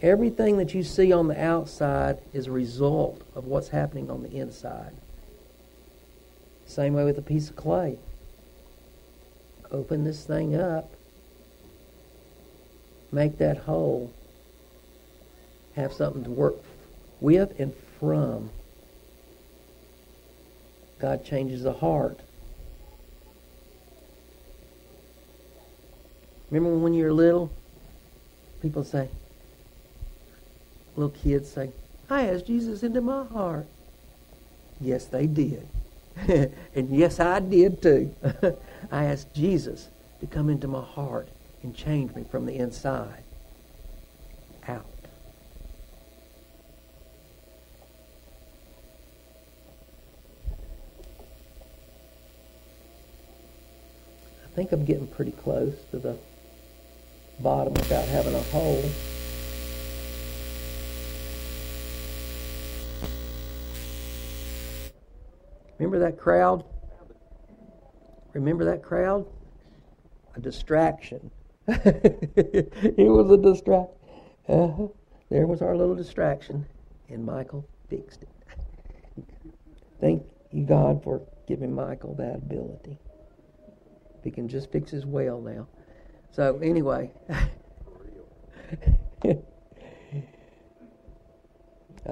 [0.00, 4.36] Everything that you see on the outside is a result of what's happening on the
[4.36, 4.92] inside.
[6.66, 7.96] Same way with a piece of clay.
[9.70, 10.90] Open this thing up,
[13.12, 14.12] make that hole,
[15.76, 16.56] have something to work
[17.20, 18.50] with and from.
[20.98, 22.18] God changes the heart.
[26.54, 27.50] Remember when you were little?
[28.62, 29.08] People say,
[30.94, 31.72] little kids say,
[32.08, 33.66] I asked Jesus into my heart.
[34.80, 35.66] Yes, they did.
[36.16, 38.14] and yes, I did too.
[38.92, 39.88] I asked Jesus
[40.20, 41.26] to come into my heart
[41.64, 43.24] and change me from the inside
[44.68, 44.86] out.
[54.44, 56.16] I think I'm getting pretty close to the
[57.40, 58.84] bottom without having a hole.
[65.78, 66.64] Remember that crowd?
[68.32, 69.26] Remember that crowd?
[70.34, 71.30] A distraction.
[71.68, 73.94] it was a distraction.
[74.48, 74.86] Uh-huh.
[75.30, 76.66] There was our little distraction,
[77.08, 78.28] and Michael fixed it.
[80.00, 82.98] Thank you, God, for giving Michael that ability.
[84.22, 85.66] He can just fix his well now.
[86.34, 87.12] So, anyway.
[87.30, 87.38] I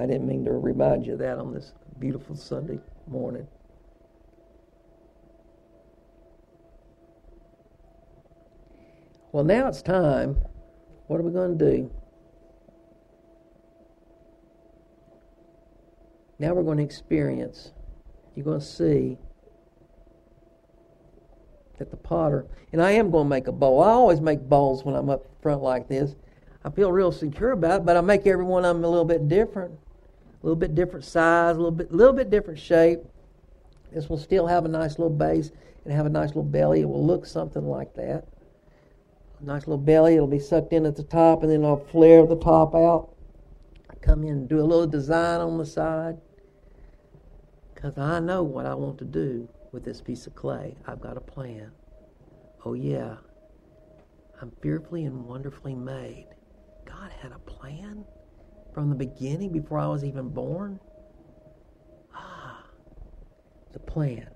[0.07, 3.49] didn't mean to remind you of that on this beautiful Sunday morning.
[9.33, 10.37] Well, now it's time.
[11.09, 11.91] What are we going to do?
[16.39, 17.73] Now we're going to experience.
[18.37, 19.19] You're going to see
[21.83, 23.83] that the potter, and I am going to make a bowl.
[23.83, 26.15] I always make bowls when I'm up front like this.
[26.65, 29.05] I feel real secure about it, but I make every one of them a little
[29.05, 29.79] bit different
[30.43, 33.01] a little bit different size, a little bit, little bit different shape.
[33.93, 35.53] This will still have a nice little base
[35.85, 36.81] and have a nice little belly.
[36.81, 38.27] It will look something like that.
[39.41, 40.15] A nice little belly.
[40.15, 43.11] It'll be sucked in at the top, and then I'll flare the top out.
[44.01, 46.19] Come in and do a little design on the side.
[47.73, 50.77] Because I know what I want to do with this piece of clay.
[50.87, 51.73] I've got a plan.
[52.65, 53.17] Oh, yeah.
[54.41, 56.29] I'm fearfully and wonderfully made.
[56.85, 58.05] God had a plan
[58.73, 60.81] from the beginning before I was even born?
[62.15, 62.65] Ah,
[63.73, 64.29] the plan.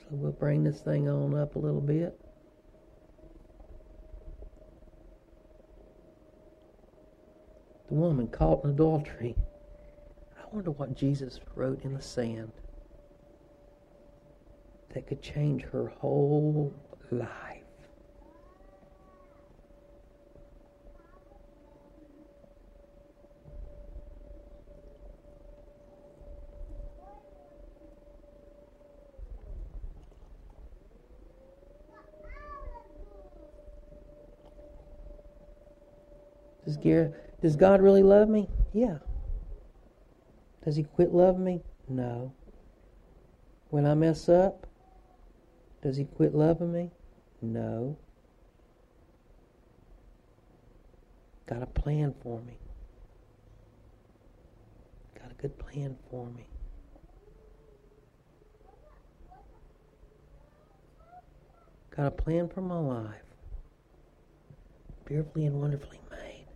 [0.00, 2.18] So we'll bring this thing on up a little bit.
[7.88, 9.36] The woman caught in adultery.
[10.52, 12.52] I wonder what Jesus wrote in the sand
[14.92, 16.74] that could change her whole
[17.10, 17.28] life.
[36.66, 36.76] Does,
[37.40, 38.48] does God really love me?
[38.74, 38.98] Yeah.
[40.64, 41.60] Does He quit loving me?
[41.88, 42.32] No.
[43.70, 44.66] When I mess up,
[45.82, 46.90] does He quit loving me?
[47.40, 47.96] No.
[51.46, 52.54] Got a plan for me.
[55.20, 56.46] Got a good plan for me.
[61.96, 63.22] Got a plan for my life.
[65.04, 66.46] Beautifully and wonderfully made.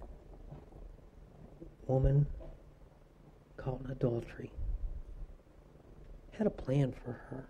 [1.86, 2.26] Woman
[3.66, 4.52] caught in adultery.
[6.38, 7.48] Had a plan for her.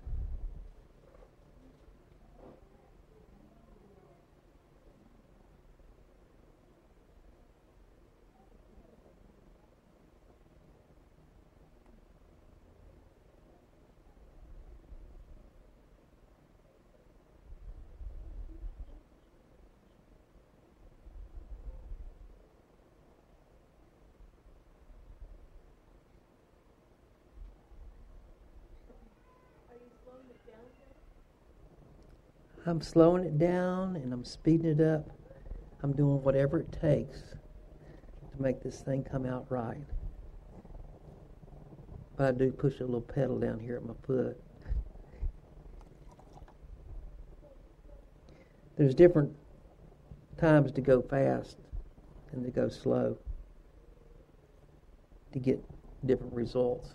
[32.66, 35.08] I'm slowing it down and I'm speeding it up.
[35.82, 37.20] I'm doing whatever it takes
[38.32, 39.84] to make this thing come out right.
[42.16, 44.36] But I do push a little pedal down here at my foot.
[48.76, 49.32] There's different
[50.36, 51.58] times to go fast
[52.32, 53.16] and to go slow
[55.32, 55.62] to get
[56.04, 56.94] different results.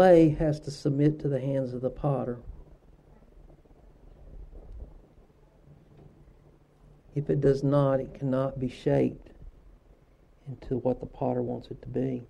[0.00, 2.38] Clay has to submit to the hands of the potter.
[7.14, 9.28] If it does not, it cannot be shaped
[10.48, 12.22] into what the potter wants it to be.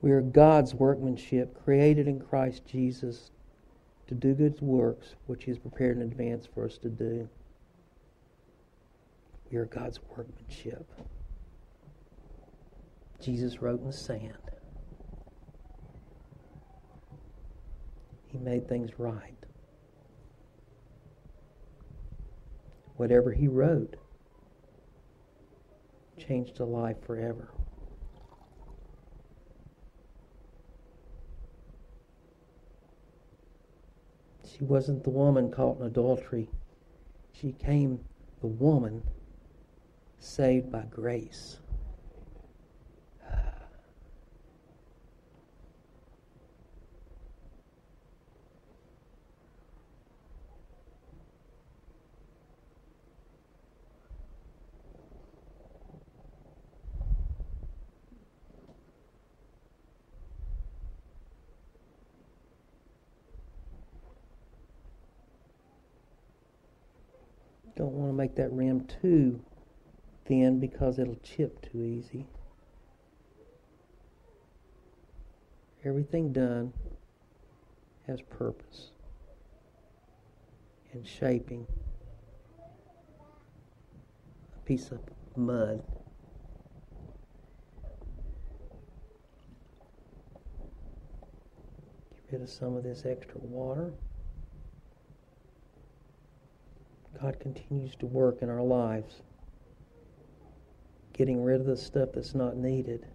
[0.00, 3.30] We are God's workmanship, created in Christ Jesus
[4.06, 7.28] to do good works which He has prepared in advance for us to do.
[9.50, 10.86] We are God's workmanship.
[13.20, 14.34] Jesus wrote in the sand.
[18.28, 19.34] He made things right.
[22.96, 23.96] Whatever He wrote
[26.18, 27.48] changed a life forever.
[34.58, 36.48] She wasn't the woman caught in adultery.
[37.32, 38.00] She came
[38.40, 39.04] the woman
[40.18, 41.58] saved by grace.
[67.76, 69.40] Don't want to make that rim too
[70.24, 72.26] thin because it'll chip too easy.
[75.84, 76.72] Everything done
[78.06, 78.90] has purpose
[80.92, 81.66] and shaping
[84.56, 84.98] a piece of
[85.36, 85.82] mud.
[92.10, 93.92] Get rid of some of this extra water.
[97.20, 99.22] God continues to work in our lives,
[101.12, 103.06] getting rid of the stuff that's not needed.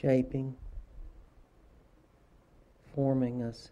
[0.00, 0.54] Shaping,
[2.94, 3.70] forming us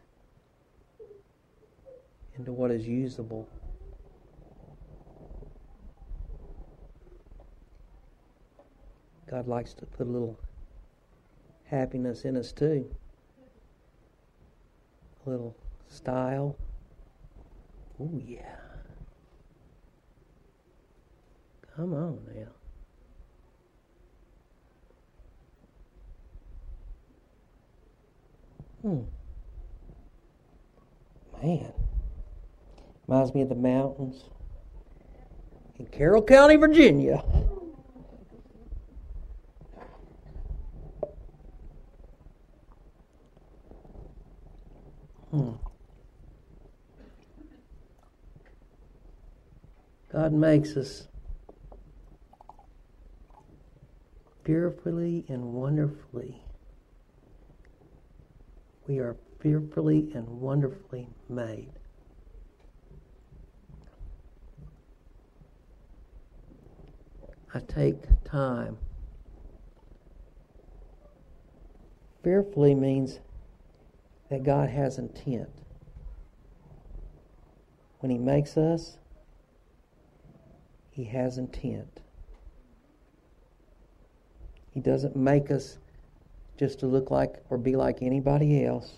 [2.37, 3.49] into what is usable.
[9.31, 10.39] God likes to put a little
[11.65, 12.89] happiness in us too.
[15.27, 15.57] A little
[15.89, 16.57] style.
[18.01, 18.57] Oh, yeah.
[21.75, 22.47] Come on now.
[28.83, 29.03] Hmm.
[31.43, 31.73] Man.
[33.09, 34.25] Reminds me of the mountains
[35.79, 37.25] in Carroll County, Virginia.
[45.31, 45.53] Hmm.
[50.13, 51.09] God makes us
[54.45, 56.43] fearfully and wonderfully.
[58.87, 61.73] We are fearfully and wonderfully made.
[67.53, 68.79] I take time.
[72.23, 73.19] Fearfully means
[74.29, 75.49] that God has intent.
[78.01, 78.99] When He makes us,
[80.91, 82.01] He has intent.
[84.73, 85.79] He doesn't make us
[86.59, 88.93] just to look like or be like anybody else.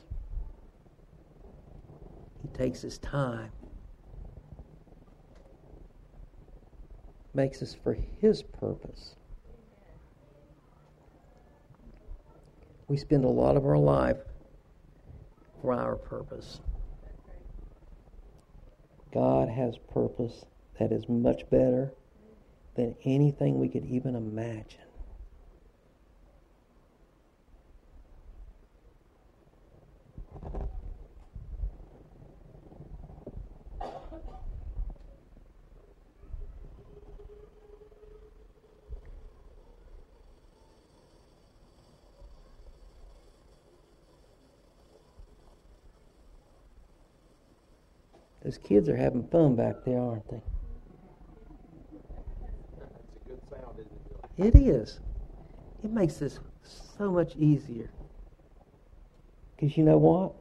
[2.42, 3.52] He takes His time,
[7.34, 9.14] makes us for His purpose.
[12.88, 14.16] We spend a lot of our life
[15.60, 16.60] for our purpose.
[19.12, 20.44] God has purpose
[20.78, 21.92] that is much better
[22.74, 24.80] than anything we could even imagine.
[48.44, 50.42] Those kids are having fun back there, aren't they?
[53.50, 53.78] Sound,
[54.36, 54.54] it?
[54.54, 55.00] It is.
[55.82, 56.38] It makes this
[56.98, 57.88] so much easier.
[59.56, 60.32] Because you know what?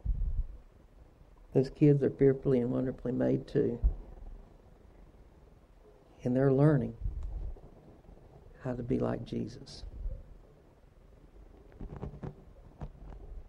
[1.54, 3.80] Those kids are fearfully and wonderfully made too.
[6.24, 6.94] And they're learning
[8.64, 9.84] how to be like Jesus.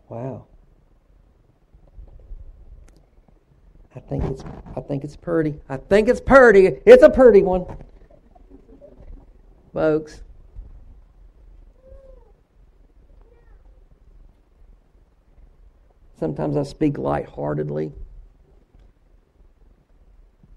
[0.08, 0.46] Wow.
[3.96, 4.44] I think it's
[4.76, 5.60] I think it's pretty.
[5.68, 6.80] I think it's pretty.
[6.86, 7.64] It's a pretty one.
[9.72, 10.22] Folks.
[16.18, 17.92] Sometimes I speak lightheartedly,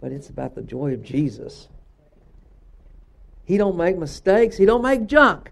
[0.02, 1.68] but it's about the joy of Jesus.
[3.46, 5.52] He don't make mistakes, he don't make junk.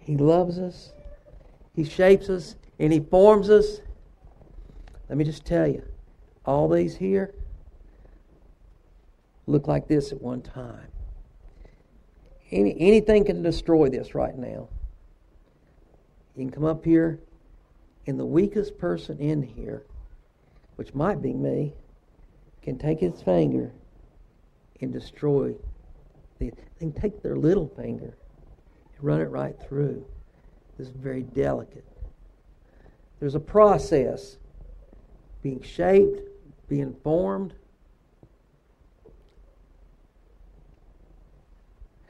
[0.00, 0.92] He loves us.
[1.74, 3.80] He shapes us and he forms us
[5.08, 5.82] let me just tell you,
[6.44, 7.34] all these here
[9.46, 10.88] look like this at one time.
[12.50, 14.68] Any, anything can destroy this right now.
[16.36, 17.20] You can come up here,
[18.06, 19.82] and the weakest person in here,
[20.76, 21.74] which might be me,
[22.62, 23.72] can take his finger
[24.80, 25.54] and destroy.
[26.38, 28.16] The, they can take their little finger
[28.96, 30.04] and run it right through.
[30.76, 31.84] This is very delicate.
[33.20, 34.36] There's a process
[35.48, 36.20] being shaped,
[36.68, 37.54] being formed.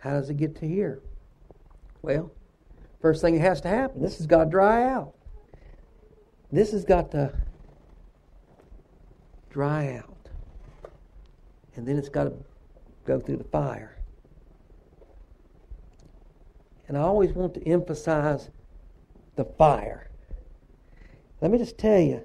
[0.01, 1.01] How does it get to here?
[2.03, 2.33] Well,
[3.01, 5.15] first thing that has to happen, this has got to dry out.
[6.51, 7.33] This has got to
[9.51, 10.29] dry out.
[11.77, 12.33] And then it's got to
[13.05, 13.99] go through the fire.
[16.89, 18.51] And I always want to emphasize
[19.37, 20.11] the fire.
[21.41, 22.25] Let me just tell you,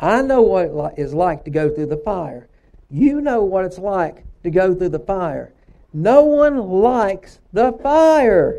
[0.00, 2.48] I know what it is like to go through the fire.
[2.90, 5.52] You know what it's like to go through the fire.
[5.92, 8.58] No one likes the fire.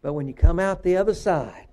[0.00, 1.68] But when you come out the other side,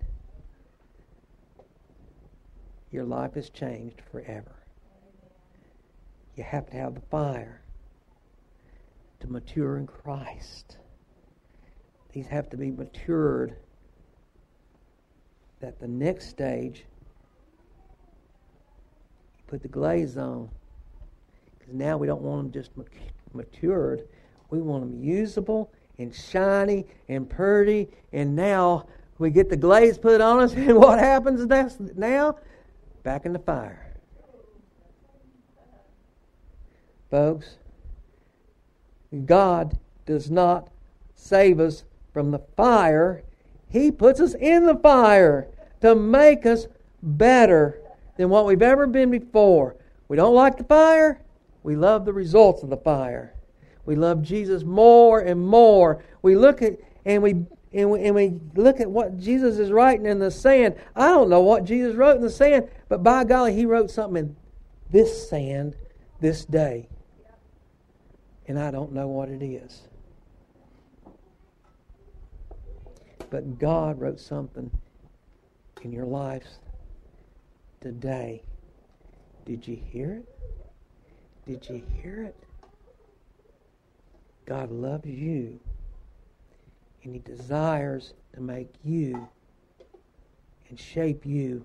[2.91, 4.55] your life has changed forever.
[6.35, 7.61] You have to have the fire
[9.19, 10.77] to mature in Christ.
[12.13, 13.55] These have to be matured
[15.59, 16.85] that the next stage
[19.49, 20.49] put the glaze on.
[21.57, 22.71] Because now we don't want them just
[23.33, 24.07] matured.
[24.49, 27.89] We want them usable and shiny and pretty.
[28.13, 28.87] And now
[29.17, 31.45] we get the glaze put on us and what happens
[31.97, 32.37] now?
[33.03, 33.85] Back in the fire.
[37.09, 37.57] Folks
[39.25, 40.69] god does not
[41.15, 41.83] save us
[42.13, 43.23] from the fire.
[43.67, 45.47] He puts us in the fire
[45.81, 46.67] to make us
[47.01, 47.81] better
[48.19, 49.77] than what we've ever been before.
[50.09, 51.21] We don't like the fire.
[51.63, 53.33] We love the results of the fire.
[53.85, 56.03] We love Jesus more and more.
[56.21, 60.05] We look at and we and we, and we look at what Jesus is writing
[60.05, 60.75] in the sand.
[60.97, 64.25] I don't know what Jesus wrote in the sand, but by golly, he wrote something
[64.25, 64.35] in
[64.91, 65.77] this sand
[66.19, 66.89] this day.
[68.49, 69.83] And I don't know what it is.
[73.29, 74.69] But God wrote something
[75.83, 76.59] in your lives
[77.81, 78.43] today.
[79.45, 80.29] Did you hear it?
[81.47, 82.35] Did you hear it?
[84.45, 85.59] God loves you,
[87.03, 89.27] and He desires to make you
[90.69, 91.63] and shape you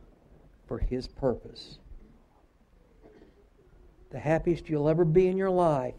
[0.66, 1.78] for His purpose.
[4.10, 5.94] The happiest you'll ever be in your life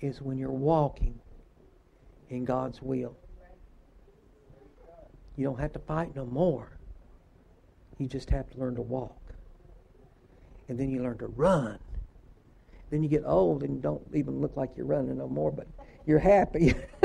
[0.00, 1.18] is when you're walking
[2.30, 3.16] in God's will.
[5.36, 6.68] You don't have to fight no more.
[7.98, 9.18] You just have to learn to walk.
[10.68, 11.78] And then you learn to run.
[12.90, 15.66] Then you get old and don't even look like you're running no more, but
[16.06, 16.74] you're happy.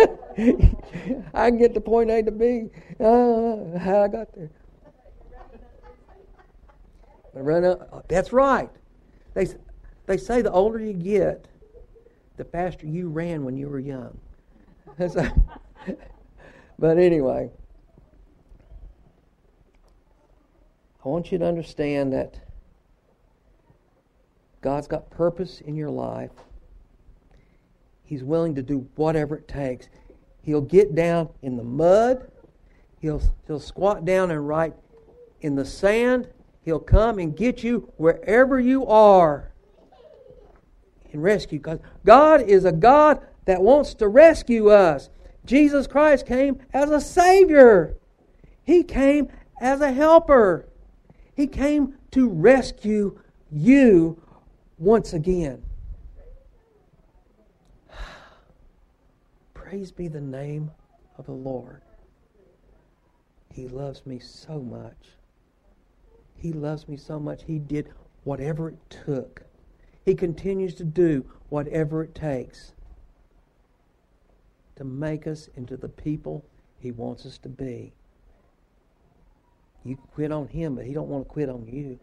[1.34, 2.70] I can get to point A to B.
[3.00, 4.50] Uh, how I got there.
[7.36, 8.08] I run up.
[8.10, 8.70] That's right.
[9.34, 9.48] They,
[10.08, 11.48] they say the older you get,
[12.38, 14.18] the faster you ran when you were young.
[16.80, 17.52] but anyway.
[21.08, 22.38] I want you to understand that
[24.60, 26.32] God's got purpose in your life.
[28.04, 29.88] He's willing to do whatever it takes.
[30.42, 32.30] He'll get down in the mud.
[33.00, 34.74] He'll, he'll squat down and write
[35.40, 36.28] in the sand.
[36.66, 39.54] He'll come and get you wherever you are
[41.14, 41.60] and rescue.
[41.60, 45.10] Because God is a God that wants to rescue us.
[45.46, 47.96] Jesus Christ came as a Savior,
[48.66, 49.30] He came
[49.62, 50.67] as a helper.
[51.38, 53.20] He came to rescue
[53.52, 54.20] you
[54.80, 55.62] once again.
[59.54, 60.72] Praise be the name
[61.16, 61.84] of the Lord.
[63.54, 65.10] He loves me so much.
[66.36, 67.44] He loves me so much.
[67.44, 67.90] He did
[68.24, 69.44] whatever it took.
[70.06, 72.74] He continues to do whatever it takes
[74.76, 76.44] to make us into the people
[76.80, 77.94] He wants us to be.
[79.88, 81.98] You quit on him, but he don't want to quit on you.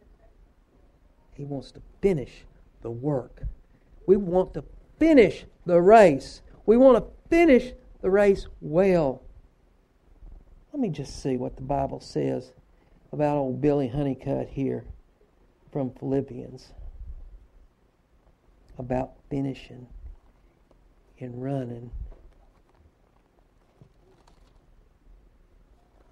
[1.34, 2.46] He wants to finish
[2.80, 3.42] the work.
[4.06, 4.64] We want to
[4.98, 6.40] finish the race.
[6.64, 9.20] We want to finish the race well.
[10.72, 12.52] Let me just see what the Bible says
[13.12, 14.86] about old Billy Huneycutt here
[15.70, 16.72] from Philippians
[18.78, 19.86] about finishing
[21.20, 21.90] and running.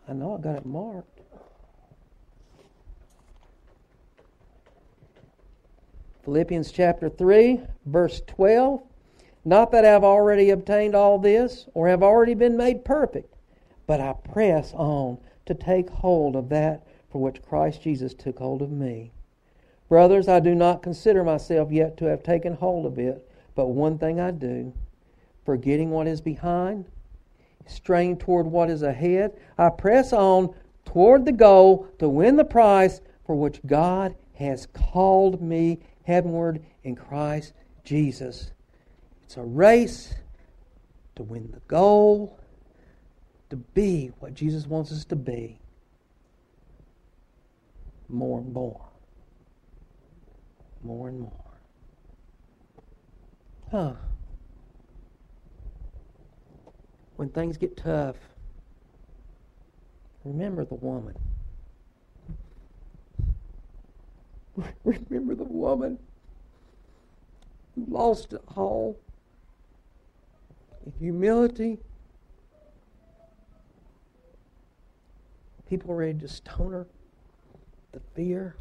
[0.07, 1.21] I know I got it marked.
[6.25, 8.81] Philippians chapter 3, verse 12.
[9.45, 13.35] Not that I have already obtained all this or have already been made perfect,
[13.89, 18.63] but I press on to take hold of that for which Christ Jesus took hold
[18.63, 19.11] of me.
[19.89, 23.99] Brothers, I do not consider myself yet to have taken hold of it, but one
[23.99, 24.73] thing I do,
[25.45, 26.85] forgetting what is behind,
[27.67, 30.55] straining toward what is ahead, I press on
[30.85, 36.95] toward the goal to win the prize for which God has called me heavenward in
[36.95, 37.53] Christ
[37.85, 38.53] Jesus.
[39.23, 40.15] It's a race
[41.17, 42.39] to win the goal,
[43.51, 45.59] to be what Jesus wants us to be
[48.09, 48.81] more and more.
[50.83, 51.33] More and more.
[53.71, 53.95] Huh.
[57.17, 58.17] When things get tough,
[60.25, 61.15] remember the woman.
[64.85, 65.99] Remember the woman
[67.75, 68.99] who lost it all
[70.85, 71.79] in humility
[75.73, 76.87] People ready to stone her.
[77.93, 78.57] The fear.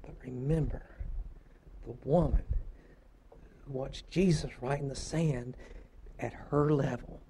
[0.00, 0.80] But remember,
[1.84, 2.42] the woman
[3.66, 5.58] who watched Jesus write in the sand
[6.18, 7.20] at her level.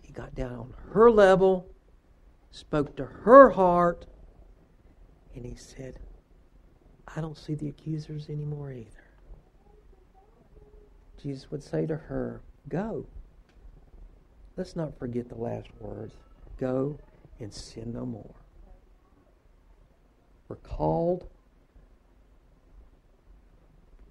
[0.00, 1.66] He got down on her level,
[2.50, 4.06] spoke to her heart,
[5.38, 6.00] and he said,
[7.14, 9.04] I don't see the accusers anymore either.
[11.22, 13.06] Jesus would say to her, Go.
[14.56, 16.14] Let's not forget the last words.
[16.58, 16.98] Go
[17.38, 18.34] and sin no more.
[20.48, 21.28] We're called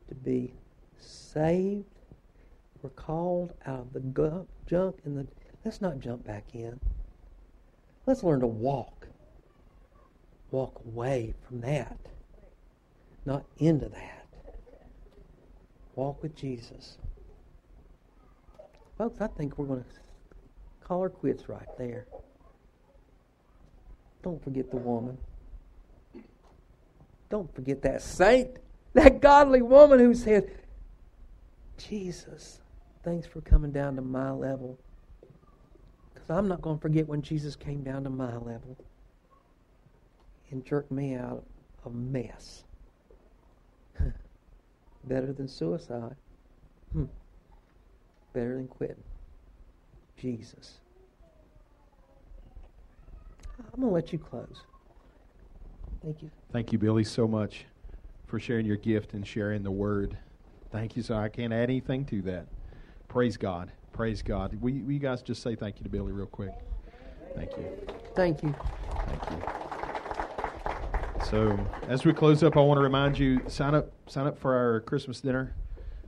[0.07, 0.53] to be
[0.97, 1.85] saved.
[2.81, 5.27] We're called out of the junk and the.
[5.65, 6.79] Let's not jump back in.
[8.05, 8.96] Let's learn to walk.
[10.51, 11.97] Walk away from that,
[13.25, 14.25] not into that.
[15.95, 16.97] Walk with Jesus.
[18.97, 19.89] Folks, I think we're going to
[20.85, 22.05] call her quits right there.
[24.23, 25.17] Don't forget the woman.
[27.29, 28.57] Don't forget that saint,
[28.93, 30.49] that godly woman who said,
[31.77, 32.61] Jesus,
[33.03, 34.79] thanks for coming down to my level.
[36.13, 38.77] Because I'm not going to forget when Jesus came down to my level
[40.51, 41.43] and jerked me out
[41.83, 42.63] of a mess.
[45.03, 46.15] Better than suicide.
[46.93, 47.05] Hmm.
[48.33, 49.03] Better than quitting.
[50.17, 50.79] Jesus.
[53.59, 54.61] I'm going to let you close.
[56.03, 56.31] Thank you.
[56.51, 57.65] Thank you, Billy, so much
[58.27, 60.17] for sharing your gift and sharing the word.
[60.71, 61.03] Thank you.
[61.03, 62.47] So I can't add anything to that.
[63.07, 63.71] Praise God.
[63.93, 64.57] Praise God.
[64.61, 66.51] We, you guys just say thank you to Billy real quick.
[67.35, 67.65] Thank you.
[68.15, 68.55] Thank you.
[69.07, 69.56] Thank you.
[71.29, 71.59] So
[71.89, 74.79] as we close up, I want to remind you sign up sign up for our
[74.79, 75.53] Christmas dinner.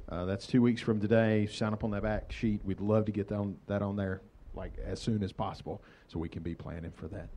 [0.08, 1.46] Uh, that's two weeks from today.
[1.52, 2.62] Sign up on that back sheet.
[2.64, 4.22] We'd love to get that on, that on there
[4.54, 7.28] like as soon as possible so we can be planning for that.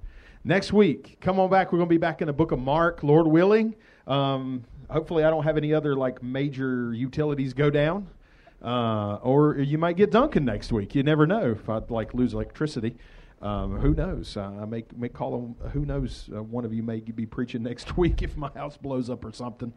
[0.45, 1.72] Next week, come on back.
[1.72, 3.74] We're going to be back in the book of Mark, Lord willing.
[4.07, 8.07] Um, hopefully, I don't have any other like major utilities go down.
[8.62, 10.95] Uh, or you might get Duncan next week.
[10.95, 12.97] You never know if I'd like lose electricity.
[13.43, 14.36] Um, who knows?
[14.36, 15.70] Uh, I may, may call them.
[15.72, 16.30] Who knows?
[16.34, 19.32] Uh, one of you may be preaching next week if my house blows up or
[19.32, 19.72] something.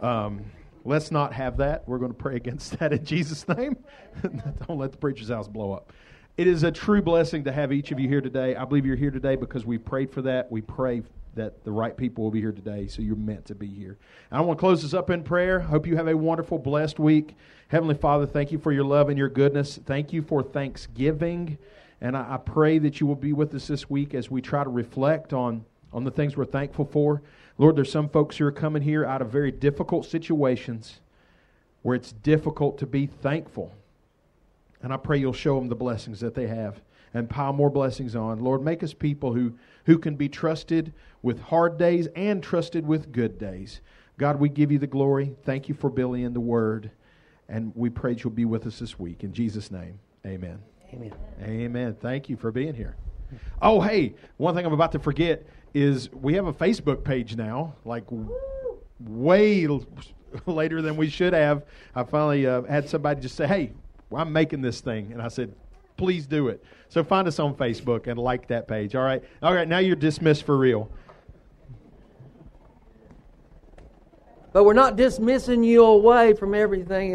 [0.00, 0.44] Um,
[0.84, 1.86] let's not have that.
[1.88, 3.76] We're going to pray against that in Jesus' name.
[4.22, 5.92] Don't let the preacher's house blow up.
[6.36, 8.54] It is a true blessing to have each of you here today.
[8.54, 10.50] I believe you're here today because we prayed for that.
[10.50, 11.02] We pray
[11.34, 13.98] that the right people will be here today, so you're meant to be here.
[14.32, 15.60] I want to close this up in prayer.
[15.60, 17.34] Hope you have a wonderful, blessed week.
[17.68, 19.78] Heavenly Father, thank you for your love and your goodness.
[19.84, 21.58] Thank you for Thanksgiving.
[22.00, 24.64] And I, I pray that you will be with us this week as we try
[24.64, 27.22] to reflect on, on the things we're thankful for.
[27.58, 31.00] Lord, there's some folks who are coming here out of very difficult situations
[31.82, 33.72] where it's difficult to be thankful.
[34.82, 36.80] And I pray you'll show them the blessings that they have
[37.12, 38.40] and pile more blessings on.
[38.40, 39.54] Lord, make us people who,
[39.86, 40.92] who can be trusted
[41.22, 43.80] with hard days and trusted with good days.
[44.16, 45.34] God, we give you the glory.
[45.44, 46.90] Thank you for Billy and the word.
[47.48, 49.24] And we pray you'll be with us this week.
[49.24, 50.60] In Jesus' name, amen.
[50.92, 51.12] Amen.
[51.42, 51.96] Amen.
[52.00, 52.96] Thank you for being here.
[53.62, 57.74] Oh, hey, one thing I'm about to forget is we have a Facebook page now,
[57.84, 58.04] like
[58.98, 59.68] way
[60.46, 61.64] later than we should have.
[61.94, 63.72] I finally uh, had somebody just say, hey,
[64.14, 65.12] I'm making this thing.
[65.12, 65.54] And I said,
[65.96, 66.64] please do it.
[66.88, 68.94] So find us on Facebook and like that page.
[68.94, 69.22] All right.
[69.42, 69.68] All right.
[69.68, 70.90] Now you're dismissed for real.
[74.52, 77.08] But we're not dismissing you away from everything